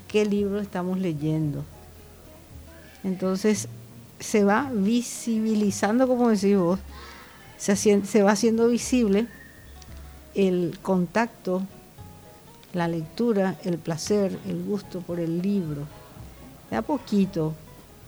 qué 0.08 0.24
libro 0.24 0.60
estamos 0.60 0.98
leyendo. 0.98 1.64
Entonces 3.04 3.68
se 4.22 4.44
va 4.44 4.70
visibilizando, 4.72 6.06
como 6.08 6.30
decís 6.30 6.56
vos, 6.56 6.78
se, 7.56 7.76
se 7.76 8.22
va 8.22 8.32
haciendo 8.32 8.68
visible 8.68 9.26
el 10.34 10.78
contacto, 10.80 11.62
la 12.72 12.88
lectura, 12.88 13.56
el 13.64 13.78
placer, 13.78 14.38
el 14.46 14.64
gusto 14.64 15.00
por 15.00 15.20
el 15.20 15.42
libro 15.42 15.86
a 16.76 16.82
poquito, 16.82 17.54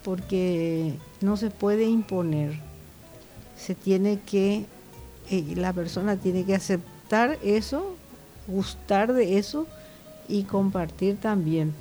porque 0.02 0.94
no 1.20 1.36
se 1.36 1.50
puede 1.50 1.84
imponer. 1.84 2.58
Se 3.56 3.74
tiene 3.74 4.20
que, 4.20 4.66
eh, 5.30 5.54
la 5.56 5.72
persona 5.72 6.16
tiene 6.16 6.44
que 6.44 6.54
aceptar 6.54 7.38
eso, 7.42 7.96
gustar 8.46 9.12
de 9.12 9.38
eso 9.38 9.66
y 10.28 10.44
compartir 10.44 11.18
también. 11.18 11.74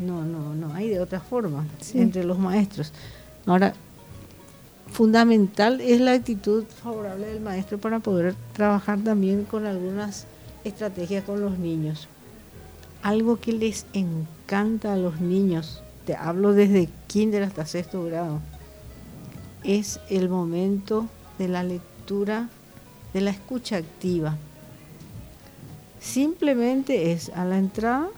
No, 0.00 0.24
no, 0.24 0.54
no 0.54 0.74
hay 0.74 0.88
de 0.88 1.00
otra 1.00 1.20
forma 1.20 1.66
entre 1.94 2.24
los 2.24 2.38
maestros. 2.38 2.92
Ahora, 3.46 3.74
fundamental 4.90 5.80
es 5.80 6.00
la 6.00 6.12
actitud 6.12 6.64
favorable 6.64 7.26
del 7.26 7.40
maestro 7.40 7.78
para 7.78 8.00
poder 8.00 8.34
trabajar 8.54 8.98
también 8.98 9.44
con 9.44 9.66
algunas 9.66 10.26
estrategias 10.64 11.24
con 11.24 11.40
los 11.40 11.58
niños 11.58 12.08
algo 13.02 13.40
que 13.40 13.52
les 13.52 13.86
encanta 13.92 14.92
a 14.92 14.96
los 14.96 15.20
niños, 15.20 15.82
te 16.04 16.14
hablo 16.14 16.52
desde 16.52 16.88
kinder 17.06 17.42
hasta 17.42 17.66
sexto 17.66 18.04
grado, 18.04 18.40
es 19.64 20.00
el 20.08 20.28
momento 20.28 21.06
de 21.38 21.48
la 21.48 21.62
lectura, 21.62 22.48
de 23.14 23.20
la 23.20 23.30
escucha 23.30 23.76
activa. 23.76 24.36
Simplemente 25.98 27.12
es 27.12 27.30
a 27.30 27.44
la 27.44 27.58
entrada, 27.58 28.08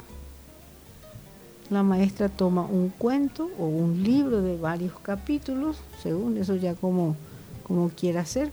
la 1.72 1.82
maestra 1.82 2.28
toma 2.28 2.62
un 2.62 2.90
cuento 2.90 3.50
o 3.58 3.64
un 3.64 4.02
libro 4.02 4.42
de 4.42 4.56
varios 4.56 4.92
capítulos, 5.00 5.78
según 6.02 6.36
eso 6.36 6.54
ya 6.54 6.74
como, 6.74 7.16
como 7.62 7.88
quiera 7.88 8.20
hacer, 8.20 8.50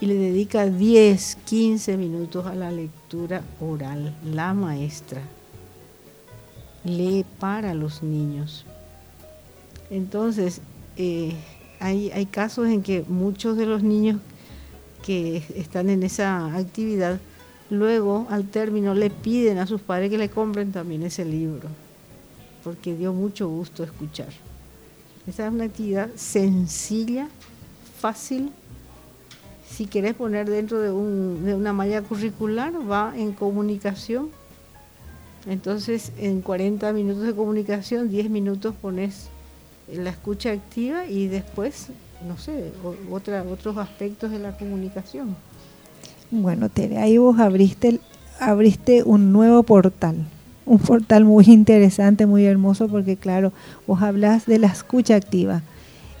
y 0.00 0.06
le 0.06 0.14
dedica 0.14 0.66
10, 0.66 1.38
15 1.46 1.96
minutos 1.96 2.46
a 2.46 2.54
la 2.54 2.70
lectura 2.70 3.42
oral, 3.60 4.14
la 4.24 4.52
maestra 4.52 5.22
lee 6.84 7.24
para 7.40 7.74
los 7.74 8.02
niños. 8.02 8.64
Entonces, 9.90 10.60
eh, 10.96 11.34
hay, 11.80 12.10
hay 12.10 12.26
casos 12.26 12.68
en 12.68 12.82
que 12.82 13.04
muchos 13.08 13.56
de 13.56 13.66
los 13.66 13.82
niños 13.82 14.20
que 15.04 15.42
están 15.54 15.88
en 15.88 16.02
esa 16.02 16.54
actividad, 16.54 17.18
luego 17.70 18.26
al 18.30 18.48
término 18.48 18.94
le 18.94 19.10
piden 19.10 19.58
a 19.58 19.66
sus 19.66 19.80
padres 19.80 20.10
que 20.10 20.18
le 20.18 20.28
compren 20.28 20.72
también 20.72 21.02
ese 21.02 21.24
libro, 21.24 21.68
porque 22.66 22.96
dio 22.96 23.12
mucho 23.12 23.48
gusto 23.48 23.84
escuchar. 23.84 24.28
Esa 25.26 25.46
es 25.46 25.52
una 25.52 25.64
actividad 25.64 26.10
sencilla, 26.16 27.28
fácil. 28.00 28.50
Si 29.70 29.86
querés 29.86 30.14
poner 30.14 30.50
dentro 30.50 30.80
de, 30.80 30.90
un, 30.90 31.44
de 31.44 31.54
una 31.54 31.72
malla 31.72 32.02
curricular, 32.02 32.72
va 32.90 33.14
en 33.16 33.32
comunicación 33.32 34.30
entonces, 35.46 36.10
en 36.18 36.42
40 36.42 36.92
minutos 36.92 37.22
de 37.22 37.34
comunicación, 37.34 38.10
10 38.10 38.30
minutos 38.30 38.74
pones 38.82 39.28
la 39.92 40.10
escucha 40.10 40.50
activa 40.50 41.06
y 41.06 41.28
después, 41.28 41.88
no 42.26 42.36
sé, 42.36 42.72
otra, 43.10 43.44
otros 43.44 43.76
aspectos 43.78 44.32
de 44.32 44.40
la 44.40 44.56
comunicación. 44.56 45.36
Bueno, 46.32 46.68
Tere, 46.68 46.98
ahí 46.98 47.18
vos 47.18 47.38
abriste, 47.38 48.00
abriste 48.40 49.04
un 49.04 49.32
nuevo 49.32 49.62
portal, 49.62 50.16
un 50.66 50.78
portal 50.78 51.24
muy 51.24 51.44
interesante, 51.46 52.26
muy 52.26 52.44
hermoso, 52.44 52.88
porque 52.88 53.16
claro, 53.16 53.52
vos 53.86 54.02
hablas 54.02 54.46
de 54.46 54.58
la 54.58 54.66
escucha 54.66 55.14
activa. 55.14 55.62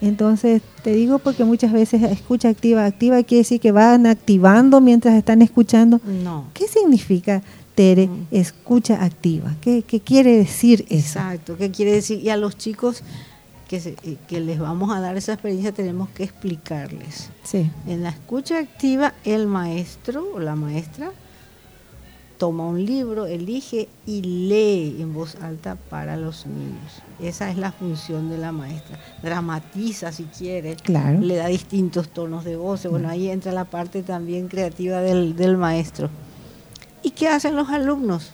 Entonces, 0.00 0.62
te 0.82 0.92
digo 0.92 1.18
porque 1.18 1.44
muchas 1.44 1.72
veces 1.72 2.02
escucha 2.02 2.48
activa, 2.48 2.84
activa 2.84 3.22
quiere 3.22 3.40
decir 3.40 3.60
que 3.60 3.72
van 3.72 4.06
activando 4.06 4.80
mientras 4.80 5.14
están 5.14 5.42
escuchando. 5.42 6.00
No. 6.22 6.44
¿Qué 6.54 6.68
significa? 6.68 7.42
Tere, 7.74 8.08
escucha 8.30 9.04
activa. 9.04 9.54
¿Qué, 9.60 9.82
quiere 9.82 10.38
decir 10.38 10.86
eso? 10.88 11.18
Exacto, 11.18 11.56
¿qué 11.58 11.70
quiere 11.70 11.92
decir? 11.92 12.20
Y 12.20 12.30
a 12.30 12.36
los 12.36 12.56
chicos 12.56 13.02
que, 13.68 13.76
eh, 13.76 14.16
que 14.26 14.40
les 14.40 14.58
vamos 14.58 14.90
a 14.96 15.00
dar 15.00 15.16
esa 15.16 15.34
experiencia 15.34 15.72
tenemos 15.72 16.08
que 16.10 16.24
explicarles. 16.24 17.30
Sí. 17.42 17.70
En 17.86 18.02
la 18.02 18.10
escucha 18.10 18.58
activa, 18.58 19.12
el 19.24 19.46
maestro 19.46 20.26
o 20.34 20.40
la 20.40 20.56
maestra 20.56 21.12
toma 22.38 22.66
un 22.66 22.84
libro, 22.84 23.26
elige 23.26 23.88
y 24.06 24.22
lee 24.22 24.96
en 25.00 25.12
voz 25.14 25.36
alta 25.36 25.76
para 25.76 26.16
los 26.16 26.46
niños. 26.46 27.02
Esa 27.20 27.50
es 27.50 27.56
la 27.56 27.72
función 27.72 28.30
de 28.30 28.38
la 28.38 28.52
maestra. 28.52 28.98
Dramatiza 29.22 30.12
si 30.12 30.24
quiere, 30.24 30.76
claro. 30.76 31.20
le 31.20 31.36
da 31.36 31.46
distintos 31.46 32.08
tonos 32.08 32.44
de 32.44 32.56
voz. 32.56 32.86
Bueno, 32.86 33.08
ahí 33.08 33.28
entra 33.28 33.52
la 33.52 33.64
parte 33.64 34.02
también 34.02 34.48
creativa 34.48 35.00
del, 35.00 35.36
del 35.36 35.56
maestro. 35.56 36.10
¿Y 37.02 37.10
qué 37.10 37.28
hacen 37.28 37.56
los 37.56 37.70
alumnos? 37.70 38.32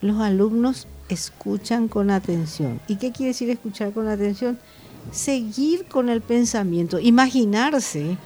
Los 0.00 0.20
alumnos 0.20 0.88
escuchan 1.08 1.88
con 1.88 2.10
atención. 2.10 2.80
¿Y 2.88 2.96
qué 2.96 3.12
quiere 3.12 3.28
decir 3.28 3.50
escuchar 3.50 3.92
con 3.92 4.08
atención? 4.08 4.58
Seguir 5.12 5.86
con 5.86 6.08
el 6.08 6.20
pensamiento, 6.20 6.98
imaginarse, 6.98 8.16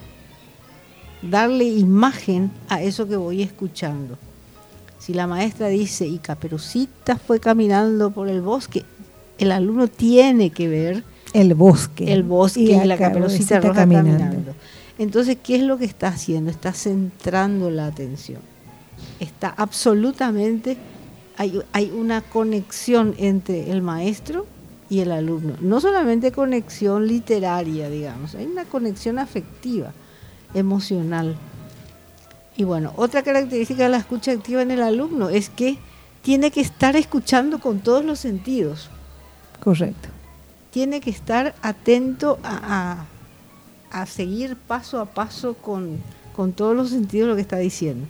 darle 1.21 1.65
imagen 1.65 2.51
a 2.67 2.81
eso 2.81 3.07
que 3.07 3.15
voy 3.15 3.41
escuchando. 3.41 4.17
Si 5.03 5.13
la 5.13 5.27
maestra 5.27 5.67
dice, 5.67 6.07
y 6.07 6.17
Caperucita 6.17 7.17
fue 7.17 7.41
caminando 7.41 8.11
por 8.11 8.29
el 8.29 8.41
bosque, 8.41 8.85
el 9.37 9.51
alumno 9.51 9.89
tiene 9.89 10.51
que 10.51 10.69
ver 10.69 11.03
el 11.33 11.55
bosque. 11.55 12.13
El 12.13 12.23
bosque 12.23 12.61
y, 12.61 12.85
la 12.85 12.97
caperucita 12.97 13.59
roja 13.59 13.81
caminando. 13.81 14.55
Entonces, 14.97 15.37
¿qué 15.43 15.57
es 15.57 15.63
lo 15.63 15.77
que 15.77 15.83
está 15.83 16.07
haciendo? 16.07 16.49
Está 16.49 16.71
centrando 16.71 17.69
la 17.69 17.87
atención. 17.87 18.39
Está 19.19 19.49
absolutamente, 19.49 20.77
hay, 21.35 21.59
hay 21.73 21.91
una 21.91 22.21
conexión 22.21 23.13
entre 23.17 23.71
el 23.71 23.81
maestro 23.81 24.45
y 24.89 25.01
el 25.01 25.11
alumno. 25.11 25.55
No 25.59 25.81
solamente 25.81 26.31
conexión 26.31 27.07
literaria, 27.07 27.89
digamos, 27.89 28.35
hay 28.35 28.45
una 28.45 28.63
conexión 28.63 29.19
afectiva, 29.19 29.91
emocional. 30.53 31.35
Y 32.55 32.63
bueno, 32.63 32.93
otra 32.97 33.23
característica 33.23 33.83
de 33.83 33.89
la 33.89 33.97
escucha 33.97 34.31
activa 34.31 34.61
en 34.61 34.71
el 34.71 34.81
alumno 34.81 35.29
es 35.29 35.49
que 35.49 35.77
tiene 36.21 36.51
que 36.51 36.61
estar 36.61 36.95
escuchando 36.95 37.59
con 37.59 37.79
todos 37.79 38.05
los 38.05 38.19
sentidos. 38.19 38.89
Correcto. 39.59 40.09
Tiene 40.71 41.01
que 41.01 41.09
estar 41.09 41.55
atento 41.61 42.39
a, 42.43 43.05
a, 43.91 44.05
seguir 44.05 44.55
paso 44.55 44.99
a 44.99 45.05
paso 45.05 45.55
con, 45.55 45.99
con, 46.35 46.53
todos 46.53 46.75
los 46.75 46.89
sentidos 46.89 47.29
lo 47.29 47.35
que 47.35 47.41
está 47.41 47.57
diciendo. 47.57 48.07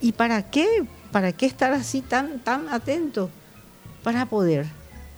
¿Y 0.00 0.12
para 0.12 0.50
qué? 0.50 0.86
¿Para 1.12 1.32
qué 1.32 1.46
estar 1.46 1.72
así 1.72 2.00
tan, 2.02 2.38
tan 2.40 2.68
atento? 2.68 3.30
Para 4.02 4.26
poder 4.26 4.66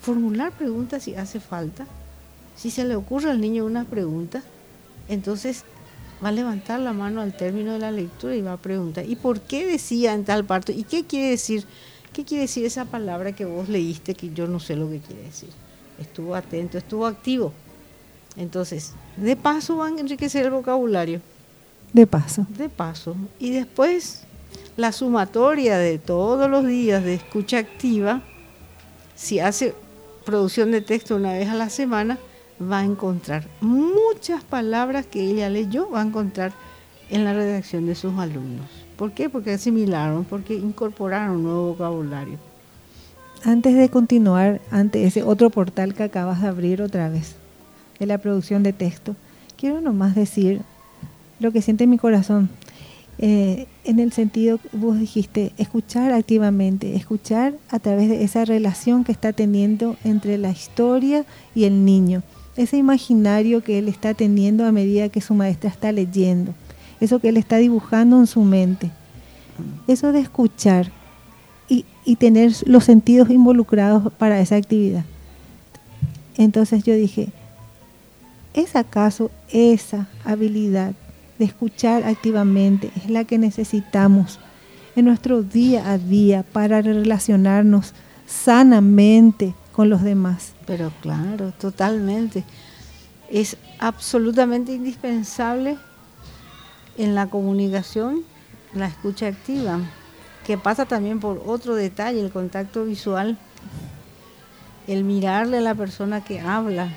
formular 0.01 0.53
preguntas 0.53 1.05
si 1.05 1.15
hace 1.15 1.39
falta. 1.39 1.87
Si 2.57 2.71
se 2.71 2.85
le 2.85 2.97
ocurre 2.97 3.31
al 3.31 3.41
niño 3.41 3.65
una 3.65 3.85
pregunta, 3.85 4.43
entonces 5.09 5.65
va 6.23 6.29
a 6.29 6.33
levantar 6.33 6.81
la 6.81 6.93
mano 6.93 7.21
al 7.21 7.37
término 7.37 7.73
de 7.73 7.79
la 7.81 7.91
lectura 7.91 8.35
y 8.35 8.43
va 8.43 8.53
a 8.53 8.57
preguntar, 8.57 9.09
¿y 9.09 9.17
por 9.17 9.41
qué 9.41 9.67
decía 9.67 10.15
en 10.15 10.25
tal 10.25 10.45
parte? 10.45 10.73
¿Y 10.73 10.85
qué 10.85 11.05
quiere 11.05 11.31
decir? 11.31 11.65
¿Qué 12.13 12.25
quiere 12.25 12.43
decir 12.43 12.65
esa 12.65 12.85
palabra 12.85 13.33
que 13.33 13.45
vos 13.45 13.69
leíste 13.69 14.15
que 14.15 14.33
yo 14.33 14.47
no 14.47 14.61
sé 14.61 14.77
lo 14.77 14.89
que 14.89 14.99
quiere 14.99 15.23
decir? 15.23 15.49
Estuvo 15.99 16.35
atento, 16.35 16.79
estuvo 16.79 17.07
activo. 17.07 17.53
Entonces, 18.37 18.93
de 19.17 19.35
paso 19.37 19.77
van 19.79 19.97
a 19.97 20.01
enriquecer 20.01 20.45
el 20.45 20.53
vocabulario. 20.53 21.21
De 21.93 22.07
paso. 22.07 22.47
De 22.57 22.69
paso. 22.69 23.17
Y 23.39 23.51
después, 23.51 24.23
la 24.77 24.93
sumatoria 24.93 25.79
de 25.79 25.99
todos 25.99 26.49
los 26.51 26.67
días 26.67 27.03
de 27.03 27.15
escucha 27.15 27.59
activa, 27.59 28.23
si 29.15 29.41
hace 29.41 29.75
producción 30.25 30.71
de 30.71 30.81
texto 30.81 31.17
una 31.17 31.33
vez 31.33 31.49
a 31.49 31.55
la 31.55 31.69
semana, 31.69 32.19
va 32.61 32.81
a 32.81 32.85
encontrar 32.85 33.45
muchas 33.61 34.43
palabras 34.45 35.07
que 35.07 35.21
ella 35.21 35.49
leyó, 35.49 35.91
va 35.91 36.01
a 36.01 36.07
encontrar 36.07 36.53
en 37.11 37.25
la 37.25 37.35
redacción 37.35 37.87
de 37.87 37.95
sus 37.95 38.19
alumnos. 38.19 38.67
¿Por 38.97 39.13
qué? 39.13 39.29
Porque 39.29 39.53
asimilaron, 39.53 40.25
porque 40.25 40.55
incorporaron 40.55 41.43
nuevo 41.43 41.69
vocabulario. 41.69 42.39
Antes 43.45 43.75
de 43.75 43.89
continuar, 43.89 44.61
ante 44.71 45.05
ese 45.05 45.23
otro 45.23 45.51
portal 45.51 45.95
que 45.95 46.05
acabas 46.05 46.43
de 46.43 46.49
abrir 46.49 46.81
otra 46.81 47.09
vez, 47.09 47.35
de 47.99 48.07
la 48.07 48.19
producción 48.19 48.63
de 48.63 48.73
texto, 48.73 49.17
quiero 49.57 49.81
nomás 49.81 50.15
decir 50.15 50.63
lo 51.41 51.53
que 51.53 51.63
siente 51.63 51.87
mi 51.87 51.99
corazón. 51.99 52.49
Eh, 53.19 53.67
en 53.85 53.99
el 53.99 54.13
sentido 54.13 54.59
que 54.59 54.69
vos 54.73 54.99
dijiste, 54.99 55.53
escuchar 55.59 56.13
activamente, 56.13 56.97
escuchar 56.97 57.55
a 57.69 57.79
través 57.79 58.09
de 58.09 58.25
esa 58.25 58.45
relación 58.45 59.05
que 59.05 59.13
está 59.13 59.33
teniendo 59.33 59.97
entre 60.05 60.39
la 60.39 60.51
historia 60.51 61.25
y 61.55 61.65
el 61.65 61.85
niño 61.85 62.23
ese 62.57 62.77
imaginario 62.77 63.63
que 63.63 63.79
él 63.79 63.89
está 63.89 64.15
teniendo 64.15 64.65
a 64.65 64.73
medida 64.73 65.09
que 65.09 65.21
su 65.21 65.35
maestra 65.35 65.71
está 65.71 65.93
leyendo, 65.93 66.55
eso 67.01 67.19
que 67.19 67.29
él 67.29 67.37
está 67.37 67.57
dibujando 67.57 68.19
en 68.19 68.27
su 68.27 68.43
mente, 68.43 68.91
eso 69.87 70.13
de 70.13 70.21
escuchar 70.21 70.91
y, 71.69 71.85
y 72.05 72.17
tener 72.17 72.53
los 72.67 72.85
sentidos 72.85 73.31
involucrados 73.31 74.13
para 74.15 74.41
esa 74.41 74.57
actividad. 74.57 75.05
Entonces 76.37 76.85
yo 76.85 76.95
dije, 76.95 77.29
¿es 78.55 78.77
acaso 78.77 79.31
esa 79.51 80.09
habilidad 80.25 80.95
de 81.39 81.45
escuchar 81.45 82.05
activamente 82.05 82.91
es 82.97 83.11
la 83.11 83.25
que 83.25 83.39
necesitamos 83.39 84.39
en 84.95 85.07
nuestro 85.07 85.43
día 85.43 85.91
a 85.91 85.99
día 85.99 86.43
para 86.43 86.83
relacionarnos 86.83 87.95
sanamente 88.27 89.55
con 89.73 89.91
los 89.91 90.03
demás. 90.03 90.53
Pero 90.67 90.93
claro, 91.01 91.53
totalmente. 91.53 92.45
Es 93.31 93.57
absolutamente 93.79 94.73
indispensable 94.73 95.79
en 96.99 97.15
la 97.15 97.29
comunicación 97.29 98.23
la 98.75 98.87
escucha 98.87 99.27
activa, 99.27 99.81
que 100.47 100.59
pasa 100.59 100.87
también 100.87 101.21
por 101.21 101.43
otro 101.47 101.75
detalle, 101.75 102.21
el 102.21 102.31
contacto 102.31 102.85
visual, 102.85 103.39
el 104.87 105.05
mirarle 105.05 105.59
a 105.59 105.61
la 105.61 105.75
persona 105.75 106.25
que 106.25 106.41
habla. 106.41 106.91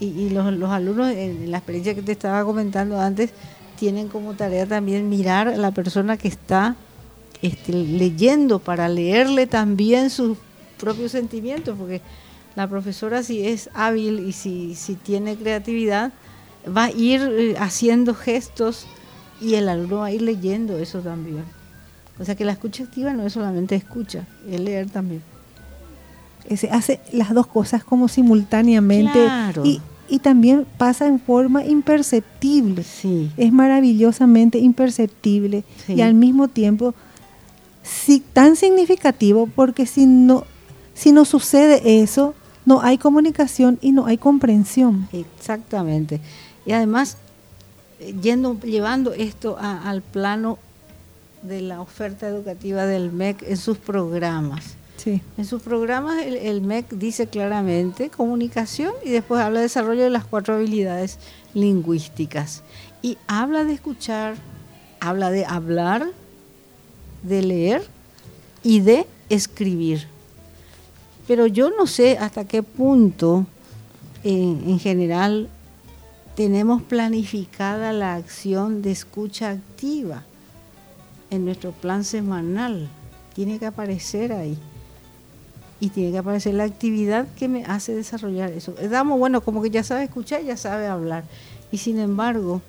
Y, 0.00 0.30
los, 0.30 0.44
alumnos, 0.70 1.12
en 1.12 1.50
la 1.52 1.58
experiencia 1.58 1.94
que 1.94 2.02
te 2.02 2.10
estaba 2.10 2.44
comentando 2.44 3.00
antes, 3.00 3.30
tienen 3.78 4.08
como 4.08 4.34
tarea 4.34 4.66
también 4.66 5.08
mirar 5.08 5.46
a 5.46 5.56
la 5.56 5.70
persona 5.70 6.16
que 6.16 6.26
está 6.26 6.74
este, 7.40 7.72
leyendo 7.72 8.58
para 8.58 8.88
leerle 8.88 9.46
también 9.46 10.10
sus 10.10 10.38
propios 10.82 11.12
sentimientos, 11.12 11.78
porque 11.78 12.00
la 12.56 12.68
profesora 12.68 13.22
si 13.22 13.46
es 13.46 13.70
hábil 13.72 14.18
y 14.18 14.32
si, 14.32 14.74
si 14.74 14.96
tiene 14.96 15.36
creatividad, 15.36 16.12
va 16.66 16.84
a 16.84 16.90
ir 16.90 17.20
eh, 17.22 17.56
haciendo 17.56 18.14
gestos 18.14 18.86
y 19.40 19.54
el 19.54 19.68
alumno 19.68 19.98
va 19.98 20.06
a 20.06 20.10
ir 20.12 20.22
leyendo 20.22 20.76
eso 20.78 20.98
también. 20.98 21.44
O 22.18 22.24
sea 22.24 22.34
que 22.34 22.44
la 22.44 22.52
escucha 22.52 22.82
activa 22.82 23.12
no 23.12 23.24
es 23.24 23.32
solamente 23.32 23.76
escucha, 23.76 24.26
es 24.50 24.60
leer 24.60 24.90
también. 24.90 25.22
Se 26.56 26.68
hace 26.70 27.00
las 27.12 27.32
dos 27.32 27.46
cosas 27.46 27.84
como 27.84 28.08
simultáneamente 28.08 29.20
y, 29.62 29.80
y, 30.08 30.18
también 30.18 30.66
pasa 30.76 31.06
en 31.06 31.20
forma 31.20 31.64
imperceptible. 31.64 32.82
Sí. 32.82 33.30
Es 33.36 33.52
maravillosamente 33.52 34.58
imperceptible 34.58 35.62
y 35.86 36.00
al 36.00 36.14
mismo 36.14 36.48
tiempo 36.48 36.94
sí, 37.82 38.22
tan 38.32 38.56
significativo 38.56 39.48
porque 39.54 39.86
si 39.86 40.06
no 40.06 40.44
si 40.94 41.12
no 41.12 41.24
sucede 41.24 42.02
eso, 42.02 42.34
no 42.64 42.80
hay 42.82 42.98
comunicación 42.98 43.78
y 43.80 43.92
no 43.92 44.06
hay 44.06 44.18
comprensión. 44.18 45.08
Exactamente. 45.12 46.20
Y 46.64 46.72
además, 46.72 47.16
yendo, 48.20 48.58
llevando 48.60 49.12
esto 49.12 49.56
al 49.58 50.02
plano 50.02 50.58
de 51.42 51.60
la 51.60 51.80
oferta 51.80 52.28
educativa 52.28 52.86
del 52.86 53.10
MEC 53.12 53.42
en 53.42 53.56
sus 53.56 53.78
programas. 53.78 54.76
Sí. 54.96 55.20
En 55.36 55.44
sus 55.44 55.62
programas 55.62 56.22
el, 56.22 56.36
el, 56.36 56.60
MEC 56.60 56.90
dice 56.90 57.26
claramente 57.26 58.08
comunicación 58.08 58.92
y 59.04 59.10
después 59.10 59.40
habla 59.40 59.58
de 59.58 59.64
desarrollo 59.64 60.04
de 60.04 60.10
las 60.10 60.24
cuatro 60.24 60.54
habilidades 60.54 61.18
lingüísticas. 61.54 62.62
Y 63.00 63.18
habla 63.26 63.64
de 63.64 63.72
escuchar, 63.72 64.36
habla 65.00 65.30
de 65.30 65.44
hablar, 65.44 66.06
de 67.24 67.42
leer 67.42 67.82
y 68.62 68.80
de 68.80 69.06
escribir. 69.28 70.11
Pero 71.26 71.46
yo 71.46 71.70
no 71.70 71.86
sé 71.86 72.18
hasta 72.18 72.46
qué 72.46 72.62
punto, 72.62 73.46
en 74.24 74.78
general, 74.78 75.48
tenemos 76.34 76.82
planificada 76.82 77.92
la 77.92 78.14
acción 78.14 78.82
de 78.82 78.90
escucha 78.90 79.50
activa 79.50 80.24
en 81.30 81.44
nuestro 81.44 81.72
plan 81.72 82.04
semanal. 82.04 82.88
Tiene 83.34 83.58
que 83.58 83.66
aparecer 83.66 84.32
ahí. 84.32 84.58
Y 85.80 85.90
tiene 85.90 86.12
que 86.12 86.18
aparecer 86.18 86.54
la 86.54 86.64
actividad 86.64 87.26
que 87.36 87.48
me 87.48 87.64
hace 87.64 87.94
desarrollar 87.94 88.50
eso. 88.52 88.74
Damos, 88.90 89.18
bueno, 89.18 89.40
como 89.40 89.62
que 89.62 89.70
ya 89.70 89.82
sabe 89.82 90.04
escuchar, 90.04 90.42
ya 90.42 90.56
sabe 90.56 90.86
hablar. 90.86 91.24
Y 91.70 91.78
sin 91.78 91.98
embargo, 91.98 92.62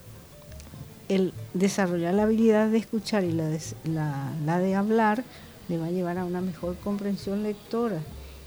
el 1.09 1.33
desarrollar 1.53 2.13
la 2.13 2.23
habilidad 2.23 2.69
de 2.69 2.77
escuchar 2.77 3.23
y 3.23 3.31
la 3.31 4.59
de 4.59 4.75
hablar 4.75 5.23
le 5.69 5.77
va 5.77 5.87
a 5.87 5.91
llevar 5.91 6.17
a 6.17 6.25
una 6.25 6.41
mejor 6.41 6.75
comprensión 6.77 7.43
lectora 7.43 7.99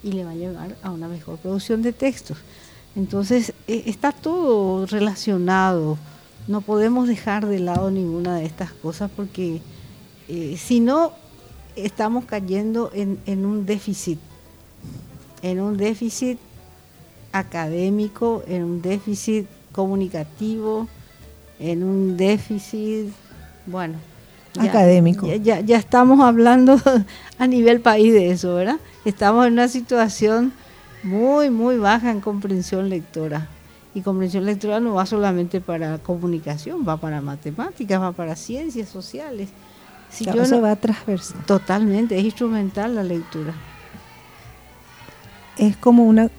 y 0.07 0.13
le 0.13 0.23
va 0.23 0.31
a 0.31 0.35
llevar 0.35 0.77
a 0.81 0.91
una 0.91 1.09
mejor 1.09 1.37
producción 1.37 1.81
de 1.81 1.91
textos. 1.91 2.37
Entonces, 2.95 3.53
e, 3.67 3.83
está 3.87 4.13
todo 4.13 4.85
relacionado. 4.85 5.97
No 6.47 6.61
podemos 6.61 7.09
dejar 7.09 7.45
de 7.45 7.59
lado 7.59 7.91
ninguna 7.91 8.37
de 8.37 8.45
estas 8.45 8.71
cosas 8.71 9.11
porque 9.13 9.61
eh, 10.29 10.55
si 10.57 10.79
no, 10.79 11.11
estamos 11.75 12.23
cayendo 12.25 12.89
en, 12.93 13.19
en 13.25 13.45
un 13.45 13.65
déficit, 13.65 14.19
en 15.41 15.59
un 15.59 15.75
déficit 15.75 16.39
académico, 17.33 18.43
en 18.47 18.63
un 18.63 18.81
déficit 18.81 19.45
comunicativo, 19.73 20.87
en 21.59 21.83
un 21.83 22.15
déficit, 22.15 23.11
bueno, 23.65 23.95
académico. 24.59 25.27
Ya, 25.27 25.59
ya, 25.59 25.77
estamos 25.77 26.19
hablando 26.19 26.79
a 27.39 27.47
nivel 27.47 27.81
país 27.81 28.13
de 28.13 28.31
eso, 28.31 28.55
¿verdad? 28.55 28.77
Estamos 29.05 29.47
en 29.47 29.53
una 29.53 29.67
situación 29.67 30.53
muy, 31.03 31.49
muy 31.49 31.77
baja 31.77 32.11
en 32.11 32.21
comprensión 32.21 32.89
lectora. 32.89 33.49
Y 33.93 34.01
comprensión 34.01 34.45
lectora 34.45 34.79
no 34.79 34.93
va 34.93 35.05
solamente 35.05 35.59
para 35.59 35.97
comunicación, 35.97 36.85
va 36.87 36.97
para 36.97 37.21
matemáticas, 37.21 37.99
va 37.99 38.11
para 38.11 38.35
ciencias 38.35 38.89
sociales. 38.89 39.49
Si 40.09 40.25
yo 40.25 40.45
no, 40.45 40.61
va 40.61 40.75
transversal. 40.75 41.43
Totalmente, 41.45 42.17
es 42.17 42.23
instrumental 42.23 42.95
la 42.95 43.03
lectura. 43.03 43.53
Es 45.57 45.75
como 45.75 46.03
una, 46.03 46.29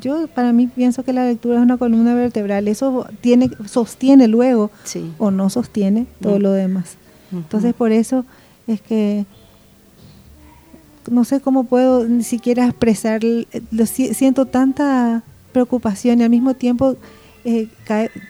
yo 0.00 0.26
para 0.26 0.52
mí 0.52 0.66
pienso 0.66 1.04
que 1.04 1.12
la 1.12 1.24
lectura 1.24 1.58
es 1.58 1.62
una 1.62 1.76
columna 1.76 2.14
vertebral, 2.14 2.66
eso 2.66 3.06
tiene, 3.20 3.48
sostiene 3.66 4.26
luego 4.26 4.72
o 5.18 5.30
no 5.30 5.50
sostiene 5.50 6.06
todo 6.20 6.40
lo 6.40 6.50
demás. 6.50 6.96
Entonces 7.32 7.74
por 7.74 7.92
eso 7.92 8.24
es 8.66 8.80
que 8.80 9.26
no 11.10 11.24
sé 11.24 11.40
cómo 11.40 11.64
puedo 11.64 12.06
ni 12.06 12.24
siquiera 12.24 12.66
expresar, 12.66 13.20
siento 13.86 14.46
tanta 14.46 15.22
preocupación 15.52 16.20
y 16.20 16.24
al 16.24 16.30
mismo 16.30 16.54
tiempo 16.54 16.96
eh, 17.44 17.68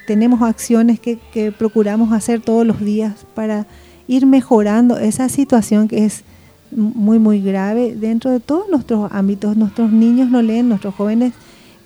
tenemos 0.06 0.42
acciones 0.42 1.00
que 1.00 1.52
procuramos 1.58 2.12
hacer 2.12 2.40
todos 2.40 2.66
los 2.66 2.80
días 2.80 3.26
para 3.34 3.66
ir 4.08 4.26
mejorando 4.26 4.98
esa 4.98 5.28
situación 5.28 5.88
que 5.88 6.04
es 6.04 6.24
muy, 6.70 7.18
muy 7.18 7.40
grave 7.40 7.94
dentro 7.94 8.30
de 8.30 8.40
todos 8.40 8.68
nuestros 8.68 9.10
ámbitos. 9.12 9.56
Nuestros 9.56 9.92
niños 9.92 10.30
no 10.30 10.42
leen, 10.42 10.68
nuestros 10.68 10.94
jóvenes, 10.94 11.32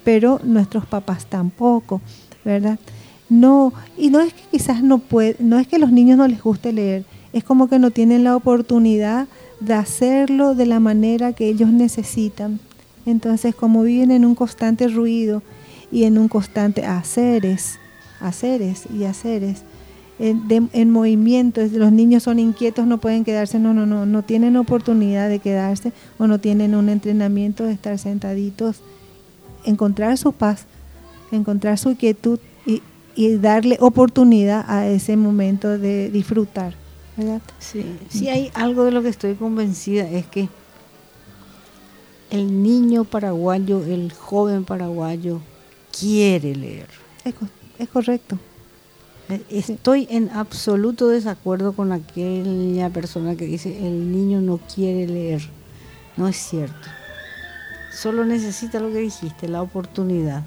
pero 0.05 0.41
nuestros 0.45 0.87
papás 0.87 1.27
tampoco, 1.27 2.01
¿verdad? 2.45 2.79
No, 3.31 3.73
y 3.97 4.11
no 4.11 4.21
es 4.21 4.35
que 4.35 4.43
quizás 4.51 4.83
no 4.83 4.99
puede, 4.99 5.37
no 5.39 5.59
es 5.59 5.69
que 5.69 5.79
los 5.79 5.93
niños 5.93 6.19
no 6.19 6.27
les 6.27 6.43
guste 6.43 6.73
leer, 6.73 7.05
es 7.33 7.45
como 7.45 7.69
que 7.69 7.79
no 7.79 7.93
tienen 7.93 8.25
la 8.25 8.35
oportunidad 8.35 9.29
de 9.61 9.75
hacerlo 9.75 10.57
de 10.57 10.67
la 10.67 10.81
manera 10.81 11.33
que 11.33 11.49
ellos 11.49 11.71
necesitan. 11.71 12.59
Entonces, 13.07 13.55
como 13.55 13.85
viven 13.85 14.11
en 14.11 14.25
un 14.25 14.35
constante 14.35 14.89
ruido 14.89 15.43
y 15.93 16.05
en 16.05 16.19
un 16.19 16.27
constante 16.27 16.85
haceres, 16.85 17.79
haceres 18.21 18.85
y 18.93 19.05
haceres, 19.05 19.63
en, 20.19 20.91
movimiento, 20.91 21.63
los 21.73 21.93
niños 21.93 22.25
son 22.25 22.39
inquietos, 22.39 22.87
no 22.87 22.99
pueden 22.99 23.25
quedarse, 23.25 23.59
no, 23.59 23.73
no, 23.73 23.87
no, 23.87 24.05
no 24.05 24.23
tienen 24.23 24.57
oportunidad 24.57 25.31
de 25.31 25.39
quedarse 25.39 25.93
o 26.19 26.27
no 26.27 26.39
tienen 26.39 26.75
un 26.75 26.91
entrenamiento 26.91 27.65
de 27.65 27.73
estar 27.73 27.97
sentaditos, 27.97 28.81
encontrar 29.65 30.19
su 30.19 30.33
paz, 30.33 30.67
encontrar 31.33 31.79
su 31.79 31.97
quietud 31.97 32.39
y, 33.15 33.37
darle 33.37 33.77
oportunidad 33.81 34.65
a 34.69 34.87
ese 34.87 35.17
momento 35.17 35.79
de 35.79 36.11
disfrutar. 36.11 36.75
¿verdad? 37.17 37.43
Sí, 37.59 37.85
sí 38.09 38.29
hay 38.29 38.51
algo 38.55 38.85
de 38.85 38.93
lo 38.93 39.03
que 39.03 39.09
estoy 39.09 39.35
convencida, 39.35 40.09
es 40.09 40.27
que 40.27 40.49
el 42.31 42.63
niño 42.63 43.05
paraguayo, 43.05 43.85
el 43.85 44.13
joven 44.13 44.65
paraguayo, 44.65 45.41
quiere 45.99 46.55
leer. 46.55 46.89
es 47.79 47.89
correcto. 47.89 48.39
Estoy 49.49 50.09
en 50.11 50.29
absoluto 50.31 51.09
desacuerdo 51.09 51.73
con 51.73 51.93
aquella 51.93 52.91
persona 52.91 53.37
que 53.37 53.47
dice 53.47 53.87
el 53.87 54.11
niño 54.11 54.41
no 54.41 54.59
quiere 54.59 55.07
leer. 55.07 55.43
No 56.17 56.27
es 56.27 56.37
cierto. 56.37 56.89
Solo 57.93 58.25
necesita 58.25 58.81
lo 58.81 58.89
que 58.89 58.99
dijiste, 58.99 59.49
la 59.49 59.63
oportunidad. 59.63 60.43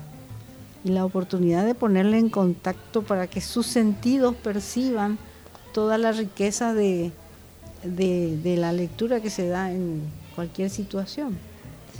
Y 0.83 0.89
la 0.89 1.05
oportunidad 1.05 1.65
de 1.65 1.75
ponerle 1.75 2.17
en 2.17 2.29
contacto 2.29 3.03
para 3.03 3.27
que 3.27 3.41
sus 3.41 3.65
sentidos 3.65 4.35
perciban 4.35 5.17
toda 5.73 5.97
la 5.97 6.11
riqueza 6.11 6.73
de, 6.73 7.11
de, 7.83 8.55
la 8.57 8.71
lectura 8.73 9.21
que 9.21 9.29
se 9.29 9.47
da 9.47 9.71
en 9.71 10.01
cualquier 10.35 10.69
situación. 10.69 11.37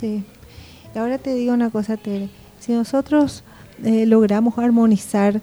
Sí. 0.00 0.24
Y 0.94 0.98
ahora 0.98 1.18
te 1.18 1.34
digo 1.34 1.52
una 1.52 1.70
cosa, 1.70 1.96
Tere. 1.96 2.28
Si 2.60 2.72
nosotros 2.72 3.42
eh, 3.82 4.06
logramos 4.06 4.58
armonizar 4.58 5.40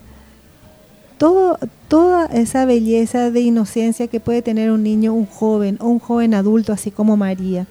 toda 1.87 2.25
esa 2.33 2.65
belleza 2.65 3.29
de 3.29 3.41
inocencia 3.41 4.07
que 4.07 4.19
puede 4.19 4.41
tener 4.41 4.71
un 4.71 4.81
niño, 4.81 5.13
un 5.13 5.27
joven 5.27 5.77
o 5.79 5.87
un 5.87 5.99
joven 5.99 6.33
adulto, 6.33 6.73
así 6.73 6.89
como 6.89 7.15
María. 7.15 7.67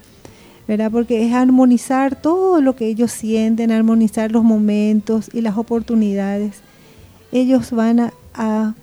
Porque 0.93 1.27
es 1.27 1.35
armonizar 1.35 2.15
todo 2.15 2.61
lo 2.61 2.77
que 2.77 2.87
ellos 2.87 3.11
sienten, 3.11 3.73
armonizar 3.73 4.31
los 4.31 4.45
momentos 4.45 5.29
y 5.33 5.41
las 5.41 5.57
oportunidades. 5.57 6.59
Ellos 7.33 7.73
van 7.73 8.13
a, 8.35 8.75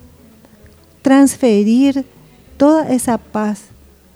transferir 1.01 2.05
toda 2.57 2.89
esa 2.89 3.17
paz 3.17 3.61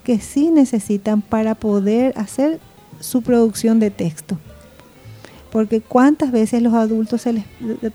que 0.04 0.20
sí 0.20 0.50
necesitan 0.50 1.22
para 1.22 1.54
poder 1.54 2.12
hacer 2.18 2.60
su 3.00 3.22
producción 3.22 3.80
de 3.80 3.90
texto 3.90 4.36
porque 5.50 5.80
cuántas 5.82 6.32
veces 6.32 6.62
los 6.62 6.72
adultos 6.72 7.22
se 7.22 7.32
les 7.34 7.44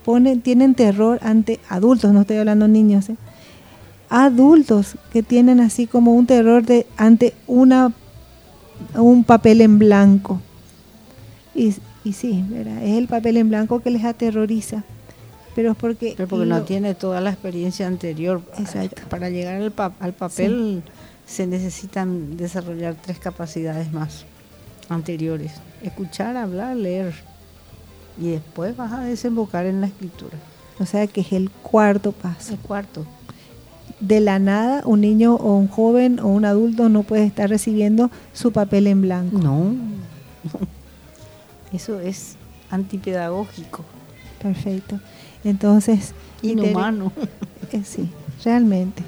ponen, 0.04 0.42
tienen 0.42 0.76
terror 0.76 1.20
ante 1.24 1.60
adultos, 1.70 2.13
no 2.13 2.22
estoy 2.22 2.38
hablando 2.38 2.68
niños, 2.68 3.10
¿eh? 3.10 3.16
adultos 4.10 4.96
que 5.12 5.24
tienen 5.24 5.60
así 5.60 5.88
como 5.88 6.13
un 6.13 6.28
terror 6.28 6.63
de 6.63 6.86
ante 6.98 7.34
una 7.48 7.94
un 8.96 9.24
papel 9.24 9.62
en 9.62 9.80
blanco. 9.80 10.42
Y, 11.56 11.76
y 12.04 12.13
sí, 12.13 12.46
es 12.82 12.98
el 12.98 13.08
papel 13.08 13.38
en 13.38 13.50
blanco 13.50 13.80
que 13.80 13.90
les 13.90 14.04
aterroriza. 14.04 14.84
Pero 15.56 15.72
es 15.72 15.78
porque, 15.78 16.13
pero 16.16 16.30
porque 16.30 16.46
no 16.46 16.62
tiene 16.62 16.94
toda 16.94 17.20
la 17.20 17.32
experiencia 17.32 17.88
anterior. 17.88 18.42
Exacto. 18.60 19.02
Para 19.10 19.30
llegar 19.30 19.56
al, 19.56 19.74
al 20.00 20.13
papel 20.13 20.84
se 21.26 21.48
necesitan 21.48 22.38
desarrollar 22.38 22.96
tres 22.96 23.18
capacidades 23.20 23.92
más 23.92 24.26
anteriores. 24.88 25.54
Escuchar, 25.82 26.38
hablar, 26.38 26.76
leer 26.76 27.13
y 28.20 28.30
después 28.30 28.76
vas 28.76 28.94
a 28.94 29.02
desembocar 29.02 29.66
en 29.66 29.82
la 29.82 29.88
escritura. 29.88 30.38
O 30.80 30.86
sea 30.86 31.08
que 31.08 31.22
es 31.22 31.34
el 31.34 31.50
cuarto 31.50 32.12
paso. 32.12 32.54
El 32.54 32.60
cuarto. 32.60 33.06
De 33.99 34.19
la 34.19 34.39
nada, 34.39 34.83
un 34.86 35.01
niño 35.01 35.36
o 35.36 35.57
un 35.57 35.67
joven 35.67 36.19
o 36.19 36.27
un 36.27 36.45
adulto 36.45 36.89
no 36.89 37.03
puede 37.03 37.25
estar 37.25 37.49
recibiendo 37.49 38.12
su 38.33 38.51
papel 38.51 38.88
en 38.88 39.01
blanco. 39.01 39.38
No. 39.38 39.75
Eso 41.73 42.00
es 42.00 42.35
antipedagógico. 42.69 43.83
Perfecto. 44.41 45.00
Entonces. 45.43 46.13
Inhumano. 46.41 47.12
Eh, 47.73 47.81
sí, 47.83 48.10
realmente. 48.45 49.04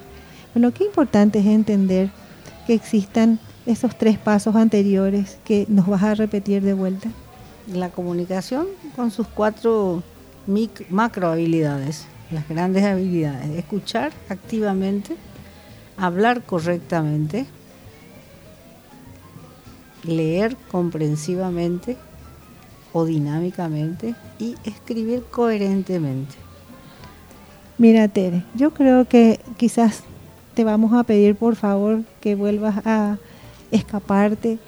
Bueno, 0.54 0.74
qué 0.74 0.84
importante 0.84 1.40
es 1.40 1.46
entender 1.46 2.10
que 2.68 2.74
existan 2.74 3.40
esos 3.66 3.98
tres 3.98 4.18
pasos 4.18 4.54
anteriores 4.58 5.38
que 5.46 5.66
nos 5.70 5.88
vas 5.88 6.04
a 6.04 6.14
repetir 6.14 6.62
de 6.62 6.74
vuelta 6.74 7.10
la 7.74 7.90
comunicación 7.90 8.68
con 8.96 9.12
sus 9.12 9.28
cuatro 9.28 10.04
macro 10.90 11.28
habilidades, 11.28 12.06
las 12.32 12.48
grandes 12.48 12.84
habilidades. 12.84 13.50
Escuchar 13.58 14.12
activamente, 14.30 15.16
hablar 15.98 16.44
correctamente, 16.44 17.46
leer 20.04 20.56
comprensivamente 20.72 21.98
o 22.94 23.06
dinámicamente 23.06 24.16
y 24.40 24.56
escribir 24.64 25.24
coherentemente. 25.30 26.36
Mira, 27.78 28.08
Tere, 28.08 28.44
yo 28.56 28.74
creo 28.74 29.06
que 29.06 29.40
quizás 29.58 30.04
te 30.54 30.64
vamos 30.64 30.94
a 30.94 31.04
pedir 31.04 31.36
por 31.36 31.56
favor 31.56 32.04
que 32.20 32.36
vuelvas 32.36 32.86
a 32.86 33.18
escaparte 33.72 34.60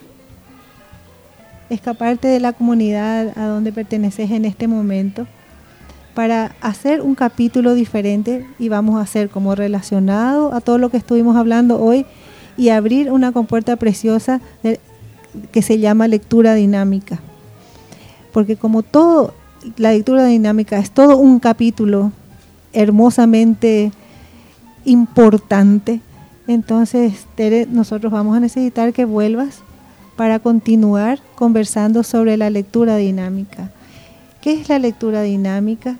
escaparte 1.68 2.28
de 2.28 2.40
la 2.40 2.52
comunidad 2.52 3.36
a 3.36 3.46
donde 3.46 3.72
perteneces 3.72 4.30
en 4.30 4.44
este 4.44 4.68
momento 4.68 5.26
para 6.14 6.54
hacer 6.60 7.00
un 7.00 7.14
capítulo 7.14 7.74
diferente 7.74 8.46
y 8.58 8.68
vamos 8.68 8.96
a 8.98 9.02
hacer 9.02 9.30
como 9.30 9.54
relacionado 9.54 10.52
a 10.52 10.60
todo 10.60 10.78
lo 10.78 10.90
que 10.90 10.96
estuvimos 10.96 11.36
hablando 11.36 11.82
hoy 11.82 12.06
y 12.56 12.68
abrir 12.68 13.10
una 13.10 13.32
compuerta 13.32 13.76
preciosa 13.76 14.40
que 15.50 15.62
se 15.62 15.78
llama 15.78 16.08
lectura 16.08 16.54
dinámica. 16.54 17.20
Porque 18.32 18.56
como 18.56 18.82
todo, 18.82 19.34
la 19.76 19.92
lectura 19.92 20.24
dinámica 20.26 20.78
es 20.78 20.90
todo 20.90 21.16
un 21.16 21.38
capítulo 21.38 22.12
hermosamente 22.72 23.92
importante, 24.84 26.00
entonces 26.46 27.26
Tere, 27.34 27.66
nosotros 27.70 28.12
vamos 28.12 28.36
a 28.36 28.40
necesitar 28.40 28.92
que 28.92 29.04
vuelvas 29.04 29.60
para 30.16 30.38
continuar 30.38 31.20
conversando 31.34 32.02
sobre 32.02 32.36
la 32.36 32.50
lectura 32.50 32.96
dinámica. 32.96 33.70
¿Qué 34.42 34.54
es 34.54 34.68
la 34.68 34.80
lectura 34.80 35.22
dinámica? 35.22 35.98